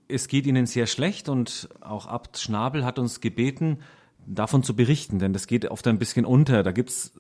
Es 0.08 0.28
geht 0.28 0.46
ihnen 0.46 0.66
sehr 0.66 0.88
schlecht 0.88 1.30
und 1.30 1.70
auch 1.82 2.06
Abt 2.06 2.38
Schnabel 2.38 2.86
hat 2.86 3.00
uns 3.00 3.22
gebeten, 3.22 3.80
davon 4.26 4.64
zu 4.64 4.76
berichten, 4.76 5.20
denn 5.20 5.34
das 5.34 5.48
geht 5.48 5.70
oft 5.70 5.88
ein 5.88 6.00
bisschen 6.00 6.26
unter. 6.26 6.64
Da 6.64 6.72
gibt's 6.72 7.14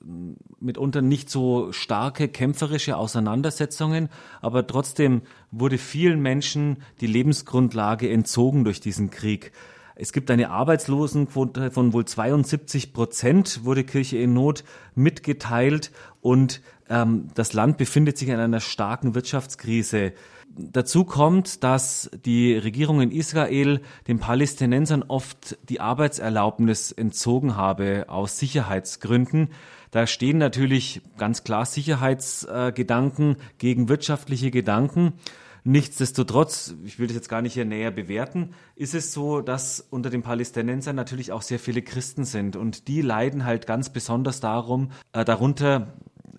mitunter 0.59 1.01
nicht 1.01 1.29
so 1.29 1.71
starke 1.71 2.27
kämpferische 2.27 2.97
Auseinandersetzungen, 2.97 4.09
aber 4.41 4.65
trotzdem 4.67 5.21
wurde 5.51 5.77
vielen 5.77 6.21
Menschen 6.21 6.77
die 7.01 7.07
Lebensgrundlage 7.07 8.09
entzogen 8.09 8.63
durch 8.63 8.79
diesen 8.79 9.09
Krieg. 9.09 9.51
Es 9.95 10.13
gibt 10.13 10.31
eine 10.31 10.49
Arbeitslosenquote 10.49 11.69
von 11.69 11.93
wohl 11.93 12.05
72 12.05 12.93
Prozent, 12.93 13.65
wurde 13.65 13.83
Kirche 13.83 14.17
in 14.17 14.33
Not 14.33 14.63
mitgeteilt 14.95 15.91
und 16.21 16.61
ähm, 16.89 17.27
das 17.35 17.53
Land 17.53 17.77
befindet 17.77 18.17
sich 18.17 18.29
in 18.29 18.39
einer 18.39 18.61
starken 18.61 19.15
Wirtschaftskrise. 19.15 20.13
Dazu 20.57 21.05
kommt, 21.05 21.63
dass 21.63 22.09
die 22.25 22.55
Regierung 22.57 23.01
in 23.01 23.11
Israel 23.11 23.81
den 24.07 24.19
Palästinensern 24.19 25.03
oft 25.07 25.57
die 25.69 25.79
Arbeitserlaubnis 25.79 26.91
entzogen 26.91 27.55
habe 27.55 28.05
aus 28.09 28.37
Sicherheitsgründen. 28.37 29.49
Da 29.91 30.07
stehen 30.07 30.37
natürlich 30.37 31.01
ganz 31.17 31.43
klar 31.43 31.65
Sicherheitsgedanken 31.65 33.37
gegen 33.59 33.87
wirtschaftliche 33.87 34.51
Gedanken. 34.51 35.13
Nichtsdestotrotz, 35.63 36.73
ich 36.83 36.97
will 36.97 37.07
das 37.07 37.15
jetzt 37.15 37.29
gar 37.29 37.43
nicht 37.43 37.53
hier 37.53 37.65
näher 37.65 37.91
bewerten, 37.91 38.55
ist 38.75 38.95
es 38.95 39.13
so, 39.13 39.41
dass 39.41 39.85
unter 39.91 40.09
den 40.09 40.23
Palästinensern 40.23 40.95
natürlich 40.95 41.31
auch 41.31 41.43
sehr 41.43 41.59
viele 41.59 41.83
Christen 41.83 42.25
sind 42.25 42.55
und 42.55 42.87
die 42.87 43.01
leiden 43.01 43.45
halt 43.45 43.67
ganz 43.67 43.89
besonders 43.89 44.39
darum, 44.39 44.91
äh, 45.13 45.23
darunter, 45.23 45.93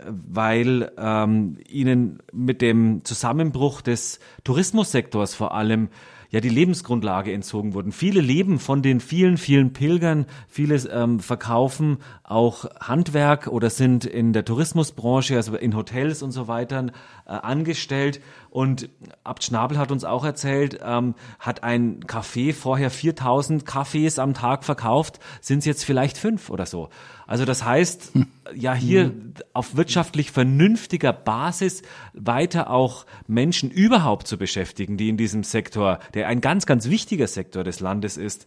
weil 0.08 0.92
ähm, 0.98 1.58
ihnen 1.68 2.18
mit 2.32 2.62
dem 2.62 3.04
Zusammenbruch 3.04 3.80
des 3.80 4.20
Tourismussektors 4.44 5.34
vor 5.34 5.54
allem 5.54 5.88
ja 6.30 6.40
die 6.40 6.48
Lebensgrundlage 6.48 7.32
entzogen 7.32 7.74
wurden. 7.74 7.92
Viele 7.92 8.20
leben 8.20 8.58
von 8.58 8.82
den 8.82 9.00
vielen, 9.00 9.36
vielen 9.36 9.72
Pilgern, 9.72 10.26
viele 10.48 10.76
ähm, 10.90 11.20
verkaufen 11.20 11.98
auch 12.32 12.64
Handwerk 12.80 13.46
oder 13.46 13.68
sind 13.68 14.04
in 14.04 14.32
der 14.32 14.44
Tourismusbranche, 14.44 15.36
also 15.36 15.54
in 15.54 15.76
Hotels 15.76 16.22
und 16.22 16.32
so 16.32 16.48
weiter 16.48 16.86
äh, 17.26 17.30
angestellt. 17.30 18.20
Und 18.48 18.88
Abt 19.22 19.44
Schnabel 19.44 19.78
hat 19.78 19.92
uns 19.92 20.04
auch 20.04 20.24
erzählt, 20.24 20.80
ähm, 20.82 21.14
hat 21.38 21.62
ein 21.62 22.00
Café 22.04 22.54
vorher 22.54 22.90
4000 22.90 23.66
Kaffees 23.66 24.18
am 24.18 24.34
Tag 24.34 24.64
verkauft, 24.64 25.20
sind 25.40 25.58
es 25.58 25.64
jetzt 25.66 25.84
vielleicht 25.84 26.16
fünf 26.16 26.48
oder 26.48 26.66
so. 26.66 26.88
Also 27.26 27.44
das 27.44 27.64
heißt, 27.64 28.12
ja 28.54 28.74
hier 28.74 29.08
mhm. 29.08 29.34
auf 29.52 29.76
wirtschaftlich 29.76 30.30
vernünftiger 30.30 31.12
Basis 31.12 31.82
weiter 32.12 32.70
auch 32.70 33.06
Menschen 33.26 33.70
überhaupt 33.70 34.26
zu 34.26 34.38
beschäftigen, 34.38 34.96
die 34.96 35.08
in 35.08 35.16
diesem 35.16 35.44
Sektor, 35.44 35.98
der 36.14 36.28
ein 36.28 36.40
ganz, 36.40 36.66
ganz 36.66 36.88
wichtiger 36.88 37.26
Sektor 37.26 37.64
des 37.64 37.80
Landes 37.80 38.16
ist, 38.16 38.46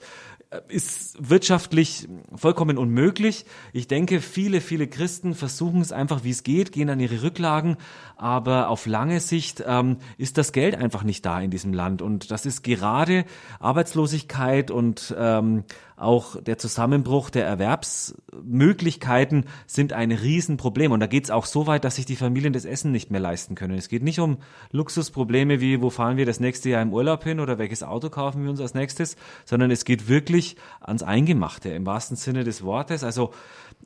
ist 0.67 1.17
wirtschaftlich 1.19 2.07
vollkommen 2.35 2.77
unmöglich. 2.77 3.45
Ich 3.73 3.87
denke, 3.87 4.21
viele, 4.21 4.61
viele 4.61 4.87
Christen 4.87 5.33
versuchen 5.33 5.81
es 5.81 5.91
einfach, 5.91 6.23
wie 6.23 6.29
es 6.29 6.43
geht, 6.43 6.71
gehen 6.71 6.89
an 6.89 6.99
ihre 6.99 7.23
Rücklagen, 7.23 7.77
aber 8.15 8.69
auf 8.69 8.85
lange 8.85 9.19
Sicht 9.19 9.63
ähm, 9.65 9.97
ist 10.17 10.37
das 10.37 10.51
Geld 10.51 10.75
einfach 10.75 11.03
nicht 11.03 11.25
da 11.25 11.41
in 11.41 11.51
diesem 11.51 11.73
Land. 11.73 12.01
Und 12.01 12.31
das 12.31 12.45
ist 12.45 12.63
gerade 12.63 13.25
Arbeitslosigkeit 13.59 14.71
und 14.71 15.13
ähm, 15.17 15.63
auch 15.97 16.41
der 16.41 16.57
Zusammenbruch 16.57 17.29
der 17.29 17.45
Erwerbsmöglichkeiten 17.45 19.45
sind 19.65 19.93
ein 19.93 20.11
Riesenproblem. 20.11 20.91
Und 20.91 20.99
da 20.99 21.07
geht 21.07 21.23
es 21.25 21.31
auch 21.31 21.45
so 21.45 21.67
weit, 21.67 21.85
dass 21.85 21.95
sich 21.95 22.05
die 22.05 22.17
Familien 22.17 22.53
das 22.53 22.65
Essen 22.65 22.91
nicht 22.91 23.11
mehr 23.11 23.21
leisten 23.21 23.55
können. 23.55 23.77
Es 23.77 23.87
geht 23.87 24.03
nicht 24.03 24.19
um 24.19 24.37
Luxusprobleme 24.71 25.61
wie, 25.61 25.81
wo 25.81 25.89
fahren 25.89 26.17
wir 26.17 26.25
das 26.25 26.41
nächste 26.41 26.69
Jahr 26.69 26.81
im 26.81 26.93
Urlaub 26.93 27.23
hin 27.23 27.39
oder 27.39 27.57
welches 27.57 27.83
Auto 27.83 28.09
kaufen 28.09 28.43
wir 28.43 28.49
uns 28.49 28.59
als 28.59 28.73
nächstes, 28.73 29.15
sondern 29.45 29.71
es 29.71 29.85
geht 29.85 30.09
wirklich 30.09 30.57
ans 30.81 31.03
Eingemachte 31.03 31.69
im 31.69 31.85
wahrsten 31.85 32.17
Sinne 32.17 32.43
des 32.43 32.63
Wortes. 32.63 33.03
Also 33.03 33.31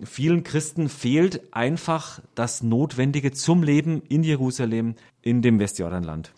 vielen 0.03 0.43
Christen 0.43 0.89
fehlt 0.89 1.53
einfach 1.53 2.21
das 2.33 2.63
Notwendige 2.63 3.31
zum 3.31 3.61
Leben 3.61 4.01
in 4.09 4.23
Jerusalem, 4.23 4.95
in 5.21 5.41
dem 5.41 5.59
Westjordanland. 5.59 6.31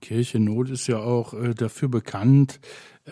Kirche 0.00 0.38
Not 0.38 0.70
ist 0.70 0.86
ja 0.86 0.98
auch 0.98 1.34
äh, 1.34 1.54
dafür 1.54 1.88
bekannt, 1.88 2.60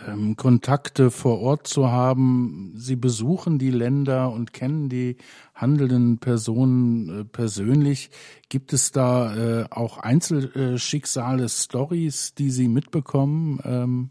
ähm, 0.09 0.37
Kontakte 0.37 1.11
vor 1.11 1.41
Ort 1.41 1.67
zu 1.67 1.91
haben. 1.91 2.73
Sie 2.77 2.97
besuchen 2.97 3.59
die 3.59 3.71
Länder 3.71 4.33
und 4.33 4.53
kennen 4.53 4.89
die 4.89 5.17
handelnden 5.55 6.19
Personen 6.19 7.21
äh, 7.21 7.25
persönlich. 7.25 8.11
Gibt 8.49 8.73
es 8.73 8.91
da 8.91 9.37
äh, 9.37 9.67
auch 9.71 9.99
Einzelschicksale, 9.99 11.49
Stories, 11.49 12.35
die 12.35 12.51
Sie 12.51 12.69
mitbekommen, 12.69 13.61
ähm, 13.65 14.11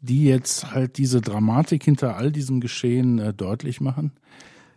die 0.00 0.24
jetzt 0.24 0.72
halt 0.72 0.98
diese 0.98 1.20
Dramatik 1.20 1.84
hinter 1.84 2.16
all 2.16 2.32
diesem 2.32 2.60
Geschehen 2.60 3.18
äh, 3.18 3.34
deutlich 3.34 3.80
machen? 3.80 4.12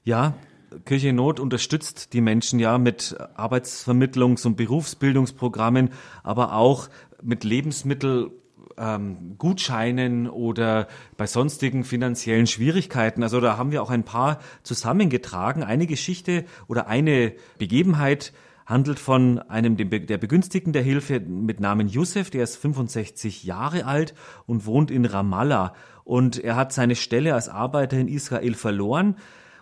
Ja, 0.03 0.35
Kirche 0.83 1.09
in 1.09 1.15
Not 1.15 1.39
unterstützt 1.39 2.11
die 2.13 2.21
Menschen 2.21 2.59
ja 2.59 2.77
mit 2.77 3.15
Arbeitsvermittlungs- 3.37 4.45
und 4.45 4.57
Berufsbildungsprogrammen, 4.57 5.91
aber 6.23 6.53
auch 6.53 6.89
mit 7.23 7.45
Lebensmittel 7.45 8.31
ähm, 8.77 9.35
Gutscheinen 9.37 10.29
oder 10.29 10.87
bei 11.17 11.27
sonstigen 11.27 11.83
finanziellen 11.83 12.47
Schwierigkeiten. 12.47 13.23
Also 13.23 13.39
da 13.39 13.57
haben 13.57 13.71
wir 13.71 13.81
auch 13.81 13.89
ein 13.89 14.03
paar 14.03 14.39
zusammengetragen. 14.63 15.63
Eine 15.63 15.87
Geschichte 15.87 16.45
oder 16.67 16.87
eine 16.87 17.33
Begebenheit 17.57 18.33
handelt 18.65 18.99
von 18.99 19.39
einem 19.39 19.77
der 19.77 20.17
Begünstigten 20.17 20.73
der 20.73 20.81
Hilfe 20.81 21.19
mit 21.19 21.59
Namen 21.59 21.87
Yusuf, 21.87 22.31
der 22.31 22.43
ist 22.43 22.55
65 22.57 23.43
Jahre 23.43 23.85
alt 23.85 24.15
und 24.47 24.65
wohnt 24.65 24.89
in 24.89 25.05
Ramallah. 25.05 25.73
Und 26.03 26.43
er 26.43 26.55
hat 26.55 26.73
seine 26.73 26.95
Stelle 26.95 27.35
als 27.35 27.47
Arbeiter 27.47 27.97
in 27.97 28.07
Israel 28.07 28.55
verloren 28.55 29.15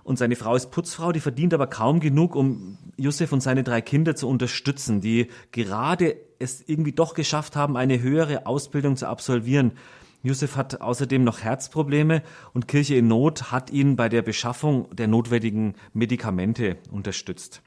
und 0.04 0.18
seine 0.18 0.36
Frau 0.36 0.56
ist 0.56 0.72
Putzfrau, 0.72 1.14
die 1.14 1.22
verdient 1.22 1.54
aber 1.54 1.68
kaum 1.68 2.02
genug, 2.02 2.36
um 2.36 2.78
Josef 2.98 3.32
und 3.32 3.42
seine 3.42 3.64
drei 3.64 3.82
Kinder 3.82 4.16
zu 4.16 4.28
unterstützen, 4.28 5.00
die 5.00 5.28
gerade 5.52 6.18
es 6.44 6.64
irgendwie 6.68 6.92
doch 6.92 7.14
geschafft 7.14 7.56
haben, 7.56 7.78
eine 7.78 8.02
höhere 8.02 8.46
Ausbildung 8.46 8.96
zu 8.98 9.08
absolvieren. 9.08 9.72
Josef 10.22 10.56
hat 10.56 10.82
außerdem 10.82 11.24
noch 11.24 11.42
Herzprobleme 11.42 12.24
und 12.54 12.68
Kirche 12.68 12.96
in 12.96 13.08
Not 13.08 13.52
hat 13.52 13.72
ihn 13.72 13.96
bei 13.96 14.08
der 14.08 14.22
Beschaffung 14.22 14.88
der 14.96 15.08
notwendigen 15.08 15.76
Medikamente 15.94 16.78
unterstützt. 16.92 17.62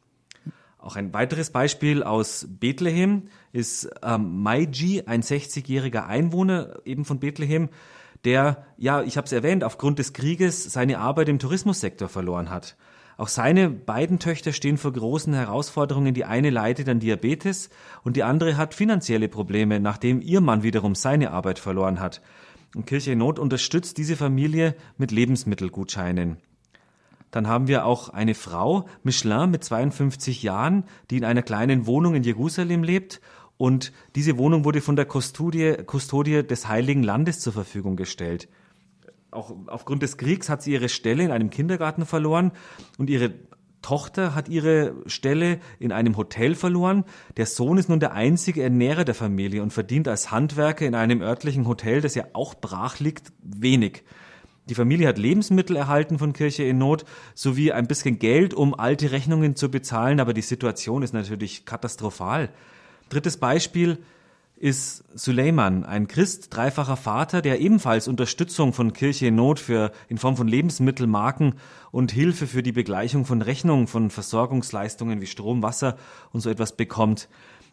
Auch 0.79 0.97
ein 0.97 1.13
weiteres 1.13 1.51
Beispiel 1.51 2.03
aus 2.03 2.47
Bethlehem 2.49 3.25
ist 3.53 3.91
ähm, 4.03 4.43
Maiji, 4.43 5.03
ein 5.07 5.23
60-jähriger 5.23 6.07
Einwohner 6.07 6.79
eben 6.85 7.05
von 7.05 7.19
Bethlehem, 7.19 7.69
der, 8.25 8.65
ja, 8.77 9.03
ich 9.03 9.17
habe 9.17 9.27
es 9.27 9.33
erwähnt, 9.33 9.65
aufgrund 9.65 9.99
des 9.99 10.13
Krieges 10.13 10.65
seine 10.65 10.99
Arbeit 10.99 11.29
im 11.29 11.39
Tourismussektor 11.39 12.09
verloren 12.09 12.51
hat. 12.51 12.77
Auch 13.19 13.29
seine 13.29 13.71
beiden 13.71 14.19
Töchter 14.19 14.53
stehen 14.53 14.77
vor 14.77 14.93
großen 14.93 15.33
Herausforderungen. 15.33 16.13
Die 16.13 16.27
eine 16.27 16.51
leidet 16.51 16.89
an 16.89 17.01
Diabetes 17.01 17.71
und 18.05 18.17
die 18.17 18.23
andere 18.23 18.57
hat 18.57 18.75
finanzielle 18.75 19.29
Probleme, 19.29 19.81
nachdem 19.81 20.21
ihr 20.21 20.43
Mann 20.43 20.63
wiederum 20.63 20.95
seine 20.95 21.31
Arbeit 21.31 21.59
verloren 21.59 21.99
hat. 21.99 22.21
Und 22.75 22.87
Kirche 22.87 23.13
in 23.13 23.19
Not 23.19 23.39
unterstützt 23.39 23.97
diese 23.97 24.17
Familie 24.17 24.75
mit 24.99 25.13
Lebensmittelgutscheinen. 25.13 26.37
Dann 27.31 27.49
haben 27.49 27.69
wir 27.69 27.87
auch 27.87 28.11
eine 28.11 28.35
Frau, 28.35 28.87
Michelin, 29.03 29.51
mit 29.51 29.65
52 29.65 30.43
Jahren, 30.43 30.85
die 31.11 31.17
in 31.17 31.25
einer 31.25 31.43
kleinen 31.43 31.87
Wohnung 31.87 32.15
in 32.15 32.23
Jerusalem 32.23 32.83
lebt 32.83 33.21
und 33.57 33.93
diese 34.15 34.37
Wohnung 34.37 34.65
wurde 34.65 34.81
von 34.81 34.97
der 34.97 35.07
Kustodie, 35.07 35.75
Kustodie 35.87 36.47
des 36.47 36.69
Heiligen 36.69 37.03
Landes 37.03 37.41
zur 37.41 37.55
Verfügung 37.55 37.97
gestellt. 37.97 38.49
Auch 39.37 39.55
aufgrund 39.67 40.03
des 40.03 40.17
Kriegs 40.17 40.49
hat 40.49 40.63
sie 40.63 40.73
ihre 40.73 40.89
Stelle 40.89 41.23
in 41.23 41.31
einem 41.31 41.51
Kindergarten 41.51 42.07
verloren 42.07 42.53
und 42.97 43.11
ihre 43.11 43.35
Tochter 43.83 44.35
hat 44.35 44.49
ihre 44.49 44.95
Stelle 45.07 45.61
in 45.79 45.93
einem 45.93 46.17
Hotel 46.17 46.55
verloren. 46.55 47.05
Der 47.37 47.45
Sohn 47.45 47.77
ist 47.77 47.91
nun 47.91 48.01
der 48.01 48.15
einzige 48.15 48.63
Ernährer 48.63 49.05
der 49.05 49.15
Familie 49.15 49.63
und 49.63 49.73
verdient 49.73 50.09
als 50.09 50.31
Handwerker 50.31 50.87
in 50.87 50.95
einem 50.95 51.21
örtlichen 51.21 51.69
Hotel, 51.69 52.01
das 52.01 52.15
ja 52.15 52.25
auch 52.33 52.55
brach 52.55 52.99
liegt, 52.99 53.33
wenig. 53.43 54.03
Die 54.69 54.75
Familie 54.75 55.07
hat 55.07 55.19
Lebensmittel 55.19 55.77
erhalten 55.77 56.19
von 56.19 56.33
Kirche 56.33 56.65
in 56.65 56.79
Not 56.79 57.05
sowie 57.35 57.71
ein 57.73 57.87
bisschen 57.87 58.19
Geld, 58.19 58.55
um 58.55 58.75
alte 58.75 59.13
Rechnungen 59.13 59.55
zu 59.55 59.71
bezahlen, 59.71 60.19
aber 60.19 60.33
die 60.33 60.43
Situation 60.43 61.03
ist 61.03 61.13
natürlich 61.13 61.67
katastrophal. 61.67 62.49
Drittes 63.11 63.37
Beispiel 63.37 63.99
ist 64.57 65.05
Suleiman, 65.15 65.85
ein 65.85 66.09
Christ, 66.09 66.49
dreifacher 66.51 66.97
Vater, 66.97 67.43
der 67.43 67.61
ebenfalls 67.61 68.09
Unterstützung 68.09 68.73
von 68.73 68.95
Kirche 68.95 69.27
in 69.27 69.35
Not 69.35 69.61
für, 69.61 69.93
in 70.09 70.17
Form 70.17 70.37
von 70.37 70.49
Lebensmittelmarken 70.49 71.57
und 71.91 72.11
Hilfe 72.11 72.47
für 72.47 72.63
die 72.63 72.73
Begleichung 72.73 73.27
von 73.27 73.43
Rechnungen 73.43 73.87
von 73.87 74.09
Versorgungsleistungen 74.09 75.21
wie 75.21 75.27
Strom, 75.27 75.63
Wasser 75.63 75.97
und 76.33 76.41
so 76.41 76.49
etwas 76.49 76.75
bekommt. 76.75 77.29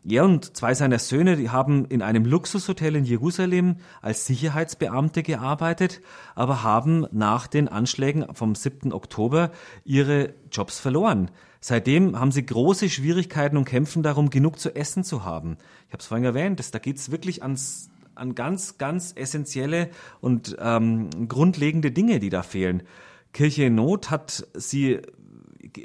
Er 0.05 0.25
und 0.25 0.57
zwei 0.57 0.73
seiner 0.73 0.99
Söhne, 0.99 1.37
die 1.37 1.49
haben 1.49 1.85
in 1.85 2.01
einem 2.01 2.25
Luxushotel 2.25 2.97
in 2.97 3.05
Jerusalem 3.05 3.77
als 4.01 4.25
Sicherheitsbeamte 4.25 5.23
gearbeitet, 5.23 6.01
aber 6.35 6.61
haben 6.61 7.07
nach 7.11 7.47
den 7.47 7.69
Anschlägen 7.69 8.25
vom 8.33 8.53
7. 8.53 8.91
Oktober 8.91 9.51
ihre 9.85 10.33
Jobs 10.51 10.79
verloren. 10.79 11.31
Seitdem 11.61 12.19
haben 12.19 12.33
sie 12.33 12.45
große 12.45 12.89
Schwierigkeiten 12.89 13.55
und 13.55 13.63
kämpfen 13.63 14.03
darum, 14.03 14.29
genug 14.29 14.59
zu 14.59 14.75
essen 14.75 15.05
zu 15.05 15.23
haben. 15.23 15.55
Ich 15.87 15.93
habe 15.93 16.01
es 16.01 16.07
vorhin 16.07 16.25
erwähnt, 16.25 16.59
dass, 16.59 16.71
da 16.71 16.79
geht 16.79 16.97
es 16.97 17.09
wirklich 17.09 17.41
ans, 17.41 17.89
an 18.13 18.35
ganz, 18.35 18.77
ganz 18.77 19.13
essentielle 19.15 19.89
und 20.19 20.57
ähm, 20.59 21.29
grundlegende 21.29 21.91
Dinge, 21.91 22.19
die 22.19 22.29
da 22.29 22.43
fehlen. 22.43 22.83
Kirche 23.31 23.63
in 23.63 23.75
Not 23.75 24.11
hat 24.11 24.45
sie, 24.53 24.99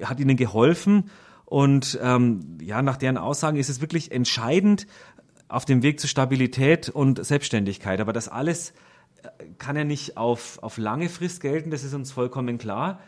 hat 0.02 0.18
ihnen 0.18 0.37
geholfen 0.37 1.04
und 1.48 1.98
ähm, 2.02 2.58
ja, 2.61 2.82
nach 2.82 2.98
deren 2.98 3.16
Aussagen 3.16 3.56
ist 3.56 3.70
es 3.70 3.80
wirklich 3.80 4.12
entscheidend 4.12 4.87
auf 5.48 5.64
dem 5.64 5.82
Weg 5.82 5.98
zu 5.98 6.06
Stabilität 6.06 6.90
und 6.90 7.24
Selbstständigkeit. 7.24 8.02
Aber 8.02 8.12
das 8.12 8.28
alles 8.28 8.74
äh, 9.22 9.28
kann 9.56 9.74
ja 9.74 9.84
nicht 9.84 10.18
auf, 10.18 10.58
auf 10.62 10.76
lange 10.76 11.08
Frist 11.08 11.40
gelten, 11.40 11.70
das 11.70 11.84
ist 11.84 11.94
uns 11.94 12.12
vollkommen 12.12 12.58
klar. 12.58 13.00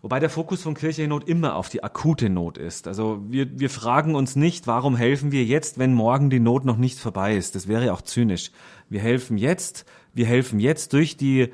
Wobei 0.00 0.18
der 0.18 0.30
Fokus 0.30 0.62
von 0.62 0.72
Kirche 0.72 1.02
in 1.02 1.10
Not 1.10 1.28
immer 1.28 1.56
auf 1.56 1.68
die 1.68 1.84
akute 1.84 2.30
Not 2.30 2.56
ist. 2.56 2.88
Also 2.88 3.20
wir, 3.28 3.60
wir 3.60 3.68
fragen 3.68 4.14
uns 4.14 4.34
nicht, 4.34 4.66
warum 4.66 4.96
helfen 4.96 5.30
wir 5.30 5.44
jetzt, 5.44 5.78
wenn 5.78 5.92
morgen 5.92 6.30
die 6.30 6.40
Not 6.40 6.64
noch 6.64 6.78
nicht 6.78 6.98
vorbei 6.98 7.36
ist. 7.36 7.54
Das 7.54 7.68
wäre 7.68 7.92
auch 7.92 8.00
zynisch. 8.00 8.50
Wir 8.88 9.00
helfen 9.00 9.36
jetzt, 9.36 9.84
wir 10.14 10.24
helfen 10.24 10.58
jetzt 10.58 10.94
durch 10.94 11.18
die 11.18 11.52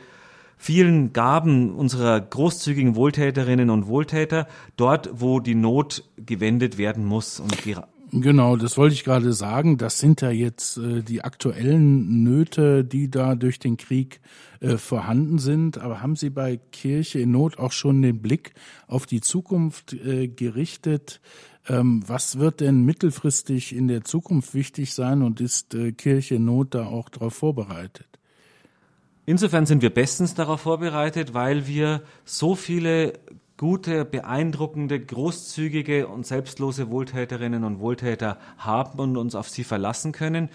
vielen 0.64 1.12
Gaben 1.12 1.74
unserer 1.74 2.18
großzügigen 2.18 2.96
Wohltäterinnen 2.96 3.68
und 3.68 3.86
Wohltäter 3.86 4.48
dort, 4.78 5.10
wo 5.12 5.38
die 5.38 5.54
Not 5.54 6.04
gewendet 6.16 6.78
werden 6.78 7.04
muss 7.04 7.38
und 7.38 7.54
Genau, 8.12 8.56
das 8.56 8.78
wollte 8.78 8.94
ich 8.94 9.04
gerade 9.04 9.34
sagen. 9.34 9.76
Das 9.76 9.98
sind 9.98 10.22
ja 10.22 10.30
jetzt 10.30 10.78
äh, 10.78 11.02
die 11.02 11.22
aktuellen 11.22 12.22
Nöte, 12.22 12.82
die 12.82 13.10
da 13.10 13.34
durch 13.34 13.58
den 13.58 13.76
Krieg 13.76 14.20
äh, 14.60 14.78
vorhanden 14.78 15.38
sind. 15.38 15.76
Aber 15.76 16.00
haben 16.00 16.16
Sie 16.16 16.30
bei 16.30 16.58
Kirche 16.72 17.18
in 17.18 17.32
Not 17.32 17.58
auch 17.58 17.72
schon 17.72 18.00
den 18.00 18.22
Blick 18.22 18.54
auf 18.86 19.04
die 19.04 19.20
Zukunft 19.20 19.92
äh, 19.92 20.28
gerichtet? 20.28 21.20
Ähm, 21.68 22.04
was 22.06 22.38
wird 22.38 22.60
denn 22.60 22.84
mittelfristig 22.84 23.74
in 23.76 23.88
der 23.88 24.04
Zukunft 24.04 24.54
wichtig 24.54 24.94
sein 24.94 25.20
und 25.20 25.42
ist 25.42 25.74
äh, 25.74 25.92
Kirche 25.92 26.36
in 26.36 26.46
Not 26.46 26.74
da 26.74 26.86
auch 26.86 27.10
darauf 27.10 27.34
vorbereitet? 27.34 28.06
Insofern 29.26 29.64
sind 29.64 29.80
wir 29.80 29.90
bestens 29.90 30.34
darauf 30.34 30.62
vorbereitet, 30.62 31.32
weil 31.32 31.66
wir 31.66 32.02
so 32.24 32.54
viele 32.54 33.14
gute, 33.56 34.04
beeindruckende, 34.04 35.00
großzügige 35.00 36.08
und 36.08 36.26
selbstlose 36.26 36.90
Wohltäterinnen 36.90 37.64
und 37.64 37.78
Wohltäter 37.78 38.38
haben 38.58 38.98
und 38.98 39.16
uns 39.16 39.34
auf 39.34 39.48
sie 39.48 39.64
verlassen 39.64 40.12
können. 40.12 40.50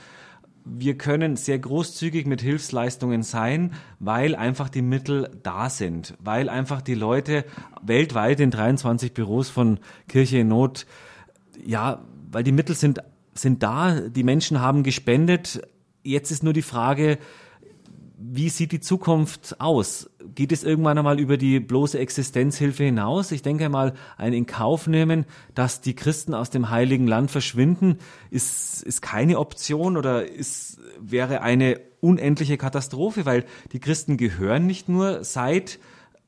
Wir 0.65 0.97
können 0.97 1.35
sehr 1.35 1.57
großzügig 1.57 2.27
mit 2.27 2.41
Hilfsleistungen 2.41 3.23
sein, 3.23 3.73
weil 3.99 4.35
einfach 4.35 4.69
die 4.69 4.83
Mittel 4.83 5.31
da 5.41 5.69
sind, 5.69 6.13
weil 6.19 6.49
einfach 6.49 6.81
die 6.81 6.93
Leute 6.93 7.45
weltweit 7.81 8.39
in 8.39 8.51
23 8.51 9.13
Büros 9.13 9.49
von 9.49 9.79
Kirche 10.07 10.39
in 10.39 10.49
Not, 10.49 10.85
ja, 11.65 12.03
weil 12.29 12.43
die 12.43 12.51
Mittel 12.51 12.75
sind, 12.75 12.99
sind 13.33 13.63
da, 13.63 13.99
die 14.01 14.23
Menschen 14.23 14.61
haben 14.61 14.83
gespendet. 14.83 15.61
Jetzt 16.03 16.29
ist 16.29 16.43
nur 16.43 16.53
die 16.53 16.61
Frage, 16.61 17.17
wie 18.21 18.49
sieht 18.49 18.73
die 18.73 18.81
Zukunft 18.81 19.61
aus? 19.61 20.09
Geht 20.35 20.51
es 20.51 20.65
irgendwann 20.65 20.97
einmal 20.97 21.19
über 21.19 21.37
die 21.37 21.61
bloße 21.61 21.97
Existenzhilfe 21.97 22.83
hinaus? 22.83 23.31
Ich 23.31 23.41
denke 23.41 23.69
mal, 23.69 23.93
ein 24.17 24.33
in 24.33 24.45
Kauf 24.45 24.87
nehmen, 24.87 25.25
dass 25.55 25.79
die 25.79 25.95
Christen 25.95 26.33
aus 26.33 26.49
dem 26.49 26.69
heiligen 26.69 27.07
Land 27.07 27.31
verschwinden, 27.31 27.97
ist, 28.29 28.83
ist 28.83 29.01
keine 29.01 29.39
Option 29.39 29.95
oder 29.95 30.29
ist, 30.29 30.79
wäre 30.99 31.41
eine 31.41 31.79
unendliche 32.01 32.57
Katastrophe, 32.57 33.25
weil 33.25 33.45
die 33.71 33.79
Christen 33.79 34.17
gehören 34.17 34.67
nicht 34.67 34.89
nur 34.89 35.23
seit 35.23 35.79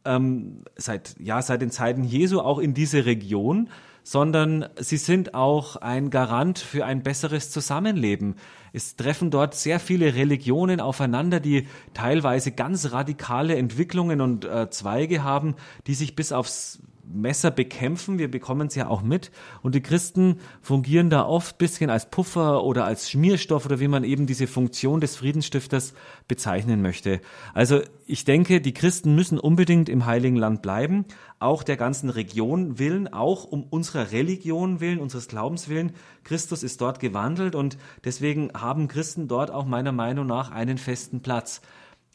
ähm, 0.05 0.63
seit 0.77 1.15
ja 1.19 1.41
seit 1.41 1.61
den 1.61 1.71
Zeiten 1.71 2.03
Jesu 2.03 2.39
auch 2.39 2.59
in 2.59 2.73
diese 2.73 3.05
Region, 3.05 3.69
sondern 4.03 4.67
sie 4.79 4.97
sind 4.97 5.33
auch 5.33 5.75
ein 5.75 6.09
Garant 6.09 6.59
für 6.59 6.85
ein 6.85 7.03
besseres 7.03 7.51
Zusammenleben. 7.51 8.35
Es 8.73 8.95
treffen 8.95 9.31
dort 9.31 9.53
sehr 9.55 9.79
viele 9.79 10.15
Religionen 10.15 10.79
aufeinander, 10.79 11.39
die 11.39 11.67
teilweise 11.93 12.51
ganz 12.51 12.91
radikale 12.91 13.55
Entwicklungen 13.55 14.21
und 14.21 14.45
äh, 14.45 14.69
Zweige 14.69 15.23
haben, 15.23 15.55
die 15.87 15.93
sich 15.93 16.15
bis 16.15 16.31
aufs 16.31 16.79
Messer 17.13 17.51
bekämpfen. 17.51 18.17
Wir 18.17 18.29
bekommen 18.29 18.67
es 18.67 18.75
ja 18.75 18.87
auch 18.87 19.01
mit. 19.01 19.31
Und 19.61 19.75
die 19.75 19.81
Christen 19.81 20.37
fungieren 20.61 21.09
da 21.09 21.25
oft 21.25 21.57
bisschen 21.57 21.89
als 21.89 22.09
Puffer 22.09 22.63
oder 22.63 22.85
als 22.85 23.09
Schmierstoff 23.09 23.65
oder 23.65 23.79
wie 23.79 23.87
man 23.87 24.03
eben 24.03 24.27
diese 24.27 24.47
Funktion 24.47 25.01
des 25.01 25.17
Friedensstifters 25.17 25.93
bezeichnen 26.27 26.81
möchte. 26.81 27.21
Also 27.53 27.81
ich 28.05 28.25
denke, 28.25 28.61
die 28.61 28.73
Christen 28.73 29.15
müssen 29.15 29.39
unbedingt 29.39 29.89
im 29.89 30.05
Heiligen 30.05 30.37
Land 30.37 30.61
bleiben, 30.61 31.05
auch 31.41 31.63
der 31.63 31.77
ganzen 31.77 32.09
Region 32.09 32.77
willen, 32.77 33.11
auch 33.11 33.45
um 33.45 33.63
unserer 33.63 34.11
Religion 34.11 34.79
willen, 34.79 34.99
unseres 34.99 35.27
Glaubens 35.27 35.69
willen. 35.69 35.93
Christus 36.23 36.63
ist 36.63 36.81
dort 36.81 36.99
gewandelt 36.99 37.55
und 37.55 37.77
deswegen 38.03 38.51
haben 38.53 38.87
Christen 38.87 39.27
dort 39.27 39.51
auch 39.51 39.65
meiner 39.65 39.91
Meinung 39.91 40.27
nach 40.27 40.51
einen 40.51 40.77
festen 40.77 41.21
Platz. 41.21 41.61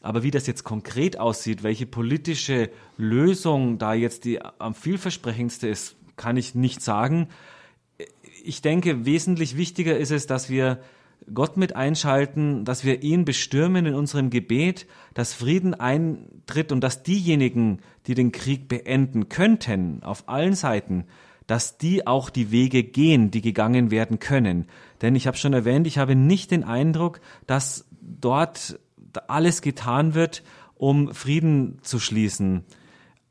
Aber 0.01 0.23
wie 0.23 0.31
das 0.31 0.47
jetzt 0.47 0.63
konkret 0.63 1.19
aussieht, 1.19 1.63
welche 1.63 1.85
politische 1.85 2.69
Lösung 2.97 3.77
da 3.77 3.93
jetzt 3.93 4.25
die 4.25 4.41
am 4.41 4.73
vielversprechendste 4.73 5.67
ist, 5.67 5.95
kann 6.15 6.37
ich 6.37 6.55
nicht 6.55 6.81
sagen. 6.81 7.27
Ich 8.43 8.61
denke, 8.61 9.05
wesentlich 9.05 9.57
wichtiger 9.57 9.97
ist 9.97 10.11
es, 10.11 10.27
dass 10.27 10.49
wir 10.49 10.79
Gott 11.33 11.57
mit 11.57 11.75
einschalten, 11.75 12.63
dass 12.63 12.85
wir 12.85 13.03
ihn 13.03 13.25
bestürmen 13.25 13.85
in 13.85 13.95
unserem 13.95 14.29
Gebet, 14.29 14.87
dass 15.13 15.33
Frieden 15.33 15.73
eintritt 15.73 16.71
und 16.71 16.81
dass 16.81 17.03
diejenigen, 17.03 17.79
die 18.05 18.15
den 18.15 18.31
Krieg 18.31 18.67
beenden 18.69 19.27
könnten, 19.27 20.03
auf 20.03 20.29
allen 20.29 20.55
Seiten, 20.55 21.05
dass 21.45 21.77
die 21.77 22.07
auch 22.07 22.29
die 22.29 22.51
Wege 22.51 22.83
gehen, 22.83 23.31
die 23.31 23.41
gegangen 23.41 23.91
werden 23.91 24.19
können. 24.19 24.67
Denn 25.01 25.15
ich 25.15 25.27
habe 25.27 25.37
schon 25.37 25.53
erwähnt, 25.53 25.87
ich 25.87 25.97
habe 25.97 26.15
nicht 26.15 26.51
den 26.51 26.63
Eindruck, 26.63 27.19
dass 27.45 27.87
dort 28.01 28.79
alles 29.27 29.61
getan 29.61 30.13
wird, 30.13 30.43
um 30.75 31.13
Frieden 31.13 31.79
zu 31.81 31.99
schließen. 31.99 32.63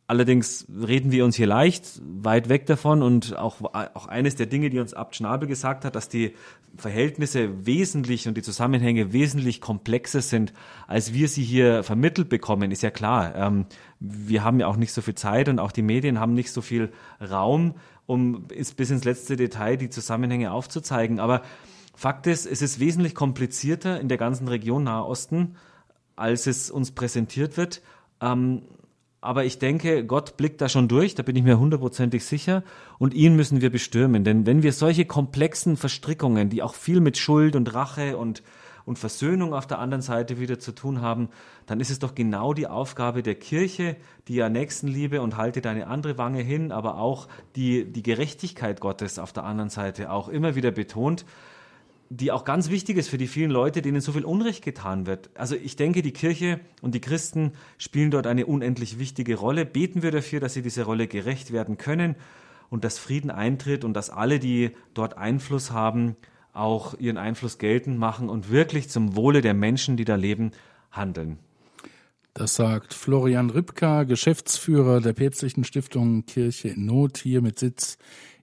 Allerdings 0.09 0.67
reden 0.71 1.11
wir 1.11 1.25
uns 1.25 1.35
hier 1.35 1.49
leicht 1.49 2.01
weit 2.05 2.49
weg 2.49 2.67
davon 2.67 3.03
und 3.03 3.37
auch, 3.37 3.61
auch 3.63 4.07
eines 4.07 4.37
der 4.37 4.47
Dinge, 4.47 4.71
die 4.71 4.79
uns 4.79 4.95
Abt 4.95 5.17
Schnabel 5.17 5.49
gesagt 5.49 5.85
hat, 5.85 5.97
dass 5.97 6.09
die 6.09 6.35
Verhältnisse 6.77 7.67
wesentlich 7.67 8.29
und 8.29 8.37
die 8.37 8.43
Zusammenhänge 8.43 9.13
wesentlich 9.13 9.61
komplexer 9.61 10.23
sind, 10.23 10.53
als 10.87 11.13
wir 11.13 11.29
sie 11.29 11.43
hier 11.43 11.83
vermittelt 11.83 12.29
bekommen, 12.29 12.71
ist 12.71 12.83
ja 12.83 12.91
klar. 12.91 13.35
Ähm, 13.35 13.67
wir 13.99 14.45
haben 14.45 14.61
ja 14.61 14.69
auch 14.69 14.77
nicht 14.77 14.93
so 14.93 15.03
viel 15.03 15.17
Zeit 15.17 15.49
und 15.49 15.59
auch 15.59 15.73
die 15.73 15.83
Medien 15.83 16.21
haben 16.21 16.35
nicht 16.35 16.53
so 16.53 16.63
viel 16.63 16.93
Raum, 17.21 17.75
um 18.07 18.47
bis 18.47 18.91
ins 18.91 19.05
letzte 19.05 19.37
Detail 19.37 19.77
die 19.77 19.91
Zusammenhänge 19.91 20.53
aufzuzeigen. 20.53 21.19
Aber 21.19 21.43
Fakt 21.97 22.27
ist, 22.27 22.47
es 22.47 22.63
ist 22.63 22.79
wesentlich 22.79 23.15
komplizierter 23.15 24.01
in 24.01 24.09
der 24.09 24.19
ganzen 24.19 24.47
Region 24.47 24.85
Nahe 24.85 25.05
Osten 25.05 25.57
als 26.17 26.47
es 26.47 26.71
uns 26.71 26.91
präsentiert 26.91 27.57
wird. 27.57 27.83
Ähm, 28.21 28.63
aber 29.27 29.45
ich 29.45 29.59
denke, 29.59 30.07
Gott 30.07 30.37
blickt 30.37 30.61
da 30.61 30.69
schon 30.69 30.89
durch, 30.89 31.15
da 31.15 31.23
bin 31.23 31.37
ich 31.37 31.43
mir 31.43 31.59
hundertprozentig 31.59 32.25
sicher. 32.25 32.63
Und 32.99 33.13
ihn 33.13 33.37
müssen 33.37 33.61
wir 33.61 33.71
bestürmen. 33.71 34.25
Denn 34.25 34.47
wenn 34.47 34.63
wir 34.63 34.73
solche 34.73 35.05
komplexen 35.05 35.77
Verstrickungen, 35.77 36.49
die 36.49 36.63
auch 36.63 36.75
viel 36.75 37.01
mit 37.01 37.19
Schuld 37.19 37.57
und 37.57 37.75
Rache 37.75 38.17
und, 38.17 38.43
und 38.85 38.99
Versöhnung 38.99 39.53
auf 39.53 39.67
der 39.67 39.81
anderen 39.81 40.03
Seite 40.03 40.39
wieder 40.39 40.59
zu 40.59 40.73
tun 40.73 41.03
haben, 41.03 41.29
dann 41.67 41.81
ist 41.81 41.91
es 41.91 41.99
doch 41.99 42.15
genau 42.15 42.55
die 42.55 42.69
Aufgabe 42.69 43.23
der 43.23 43.35
Kirche, 43.35 43.97
die 44.29 44.37
ja 44.37 44.49
Nächstenliebe 44.49 45.21
und 45.21 45.37
halte 45.37 45.61
deine 45.61 45.89
andere 45.89 46.17
Wange 46.19 46.41
hin, 46.41 46.71
aber 46.71 46.99
auch 46.99 47.27
die, 47.57 47.85
die 47.85 48.05
Gerechtigkeit 48.05 48.81
Gottes 48.81 49.19
auf 49.19 49.33
der 49.33 49.45
anderen 49.45 49.71
Seite 49.71 50.13
auch 50.13 50.29
immer 50.29 50.55
wieder 50.55 50.71
betont, 50.71 51.25
die 52.09 52.31
auch 52.33 52.45
ganz 52.45 52.71
wichtig 52.71 52.97
ist 52.97 53.09
für 53.09 53.19
die 53.19 53.27
vielen 53.27 53.51
Leute, 53.51 53.83
denen 53.83 54.01
so 54.01 54.13
viel 54.13 54.25
Unrecht 54.25 54.65
getan 54.65 55.07
wird. 55.07 55.31
Also 55.35 55.57
ich 55.57 55.77
denke, 55.77 56.03
die 56.03 56.13
Kirche 56.13 56.61
und 56.81 56.95
die 56.95 57.01
Christen 57.01 57.53
spielen 57.79 58.11
dort 58.11 58.27
eine 58.27 58.47
unendlich 58.47 58.99
wichtige 58.99 59.37
Rolle. 59.37 59.67
Beten 59.67 60.03
wir 60.03 60.11
dafür, 60.11 60.41
dass 60.41 60.55
sie 60.55 60.63
diese 60.63 60.85
Rolle 60.85 61.09
gerecht 61.09 61.53
werden 61.53 61.79
können 61.79 62.17
und 62.71 62.85
dass 62.85 62.99
Frieden 62.99 63.31
eintritt 63.31 63.85
und 63.85 63.95
dass 63.95 64.11
alle, 64.11 64.39
die 64.39 64.71
dort 64.95 65.17
Einfluss 65.19 65.71
haben, 65.71 66.17
auch 66.53 66.99
ihren 66.99 67.19
Einfluss 67.19 67.59
geltend 67.59 67.99
machen 67.99 68.29
und 68.29 68.51
wirklich 68.51 68.89
zum 68.89 69.17
Wohle 69.17 69.41
der 69.41 69.55
Menschen, 69.55 69.97
die 69.97 70.05
da 70.05 70.17
leben, 70.17 70.53
handeln. 70.91 71.39
Das 72.35 72.55
sagt 72.55 72.93
Florian 72.93 73.51
Ripka, 73.51 74.05
Geschäftsführer 74.05 75.01
der 75.01 75.13
Päpstlichen 75.13 75.65
Stiftung 75.65 76.27
Kirche 76.27 76.69
in 76.69 76.87
Not, 76.87 77.19
hier 77.19 77.41
mit 77.41 77.59
Sitz 77.59 77.99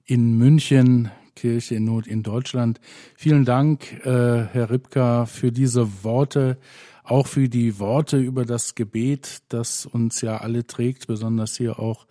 in 0.05 0.37
München. 0.37 1.11
Kirche 1.35 1.75
in 1.75 1.85
Not 1.85 2.07
in 2.07 2.23
Deutschland. 2.23 2.79
Vielen 3.15 3.45
Dank, 3.45 4.05
äh, 4.05 4.45
Herr 4.45 4.69
Ripka, 4.69 5.25
für 5.25 5.51
diese 5.51 6.03
Worte, 6.03 6.57
auch 7.03 7.27
für 7.27 7.49
die 7.49 7.79
Worte 7.79 8.17
über 8.17 8.45
das 8.45 8.75
Gebet, 8.75 9.43
das 9.49 9.85
uns 9.85 10.21
ja 10.21 10.37
alle 10.37 10.65
trägt, 10.65 11.07
besonders 11.07 11.57
hier 11.57 11.79
auch 11.79 12.05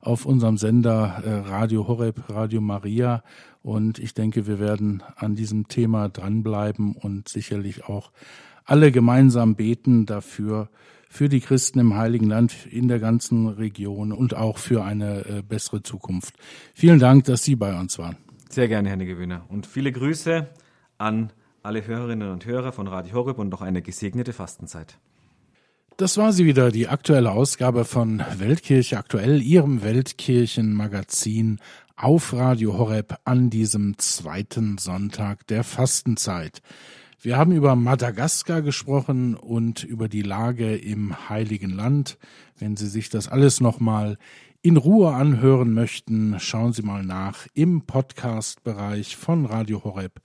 auf 0.00 0.24
unserem 0.24 0.56
Sender 0.56 1.22
äh, 1.24 1.48
Radio 1.48 1.88
Horeb, 1.88 2.28
Radio 2.28 2.60
Maria. 2.60 3.22
Und 3.62 3.98
ich 3.98 4.14
denke, 4.14 4.46
wir 4.46 4.60
werden 4.60 5.02
an 5.16 5.34
diesem 5.34 5.66
Thema 5.66 6.08
dranbleiben 6.08 6.94
und 6.94 7.28
sicherlich 7.28 7.84
auch 7.84 8.12
alle 8.64 8.92
gemeinsam 8.92 9.56
beten 9.56 10.06
dafür, 10.06 10.68
für 11.08 11.28
die 11.28 11.40
Christen 11.40 11.78
im 11.78 11.94
Heiligen 11.94 12.28
Land 12.28 12.66
in 12.70 12.88
der 12.88 12.98
ganzen 12.98 13.48
Region 13.48 14.12
und 14.12 14.36
auch 14.36 14.58
für 14.58 14.84
eine 14.84 15.24
äh, 15.24 15.42
bessere 15.42 15.82
Zukunft. 15.82 16.34
Vielen 16.74 16.98
Dank, 16.98 17.24
dass 17.24 17.42
Sie 17.42 17.56
bei 17.56 17.78
uns 17.78 17.98
waren. 17.98 18.16
Sehr 18.48 18.68
gerne, 18.68 18.88
Herr 18.88 18.96
Gewinner. 18.96 19.44
Und 19.48 19.66
viele 19.66 19.92
Grüße 19.92 20.46
an 20.98 21.32
alle 21.62 21.86
Hörerinnen 21.86 22.30
und 22.30 22.46
Hörer 22.46 22.72
von 22.72 22.86
Radio 22.86 23.14
Horeb 23.14 23.38
und 23.38 23.48
noch 23.48 23.60
eine 23.60 23.82
gesegnete 23.82 24.32
Fastenzeit. 24.32 24.98
Das 25.96 26.16
war 26.18 26.32
sie 26.32 26.44
wieder, 26.44 26.70
die 26.70 26.88
aktuelle 26.88 27.32
Ausgabe 27.32 27.84
von 27.84 28.22
Weltkirche 28.36 28.98
aktuell, 28.98 29.42
Ihrem 29.42 29.82
Weltkirchenmagazin 29.82 31.58
auf 31.96 32.34
Radio 32.34 32.76
Horeb 32.76 33.16
an 33.24 33.48
diesem 33.48 33.96
zweiten 33.98 34.76
Sonntag 34.76 35.46
der 35.46 35.64
Fastenzeit. 35.64 36.60
Wir 37.22 37.38
haben 37.38 37.52
über 37.52 37.74
Madagaskar 37.74 38.60
gesprochen 38.60 39.34
und 39.34 39.82
über 39.82 40.08
die 40.08 40.22
Lage 40.22 40.76
im 40.76 41.28
Heiligen 41.30 41.70
Land. 41.70 42.18
Wenn 42.58 42.76
Sie 42.76 42.88
sich 42.88 43.08
das 43.08 43.26
alles 43.26 43.60
nochmal 43.60 44.18
in 44.66 44.76
Ruhe 44.76 45.12
anhören 45.14 45.72
möchten, 45.74 46.40
schauen 46.40 46.72
Sie 46.72 46.82
mal 46.82 47.04
nach 47.04 47.46
im 47.54 47.82
Podcast-Bereich 47.82 49.14
von 49.14 49.46
Radio 49.46 49.84
Horeb 49.84 50.20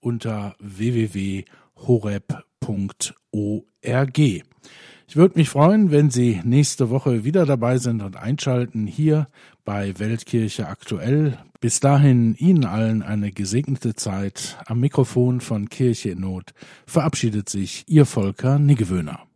unter 0.00 0.54
www.horeb.org. 0.60 1.46
Ich 4.18 5.16
würde 5.16 5.38
mich 5.38 5.48
freuen, 5.48 5.90
wenn 5.92 6.10
Sie 6.10 6.42
nächste 6.44 6.90
Woche 6.90 7.24
wieder 7.24 7.46
dabei 7.46 7.78
sind 7.78 8.02
und 8.02 8.16
einschalten 8.16 8.86
hier 8.86 9.28
bei 9.64 9.98
Weltkirche 9.98 10.68
aktuell. 10.68 11.38
Bis 11.60 11.80
dahin 11.80 12.34
Ihnen 12.34 12.66
allen 12.66 13.02
eine 13.02 13.32
gesegnete 13.32 13.94
Zeit. 13.94 14.58
Am 14.66 14.78
Mikrofon 14.78 15.40
von 15.40 15.70
Kirche 15.70 16.10
in 16.10 16.20
Not 16.20 16.52
verabschiedet 16.84 17.48
sich 17.48 17.84
Ihr 17.86 18.04
Volker 18.04 18.58
Niggewöhner. 18.58 19.26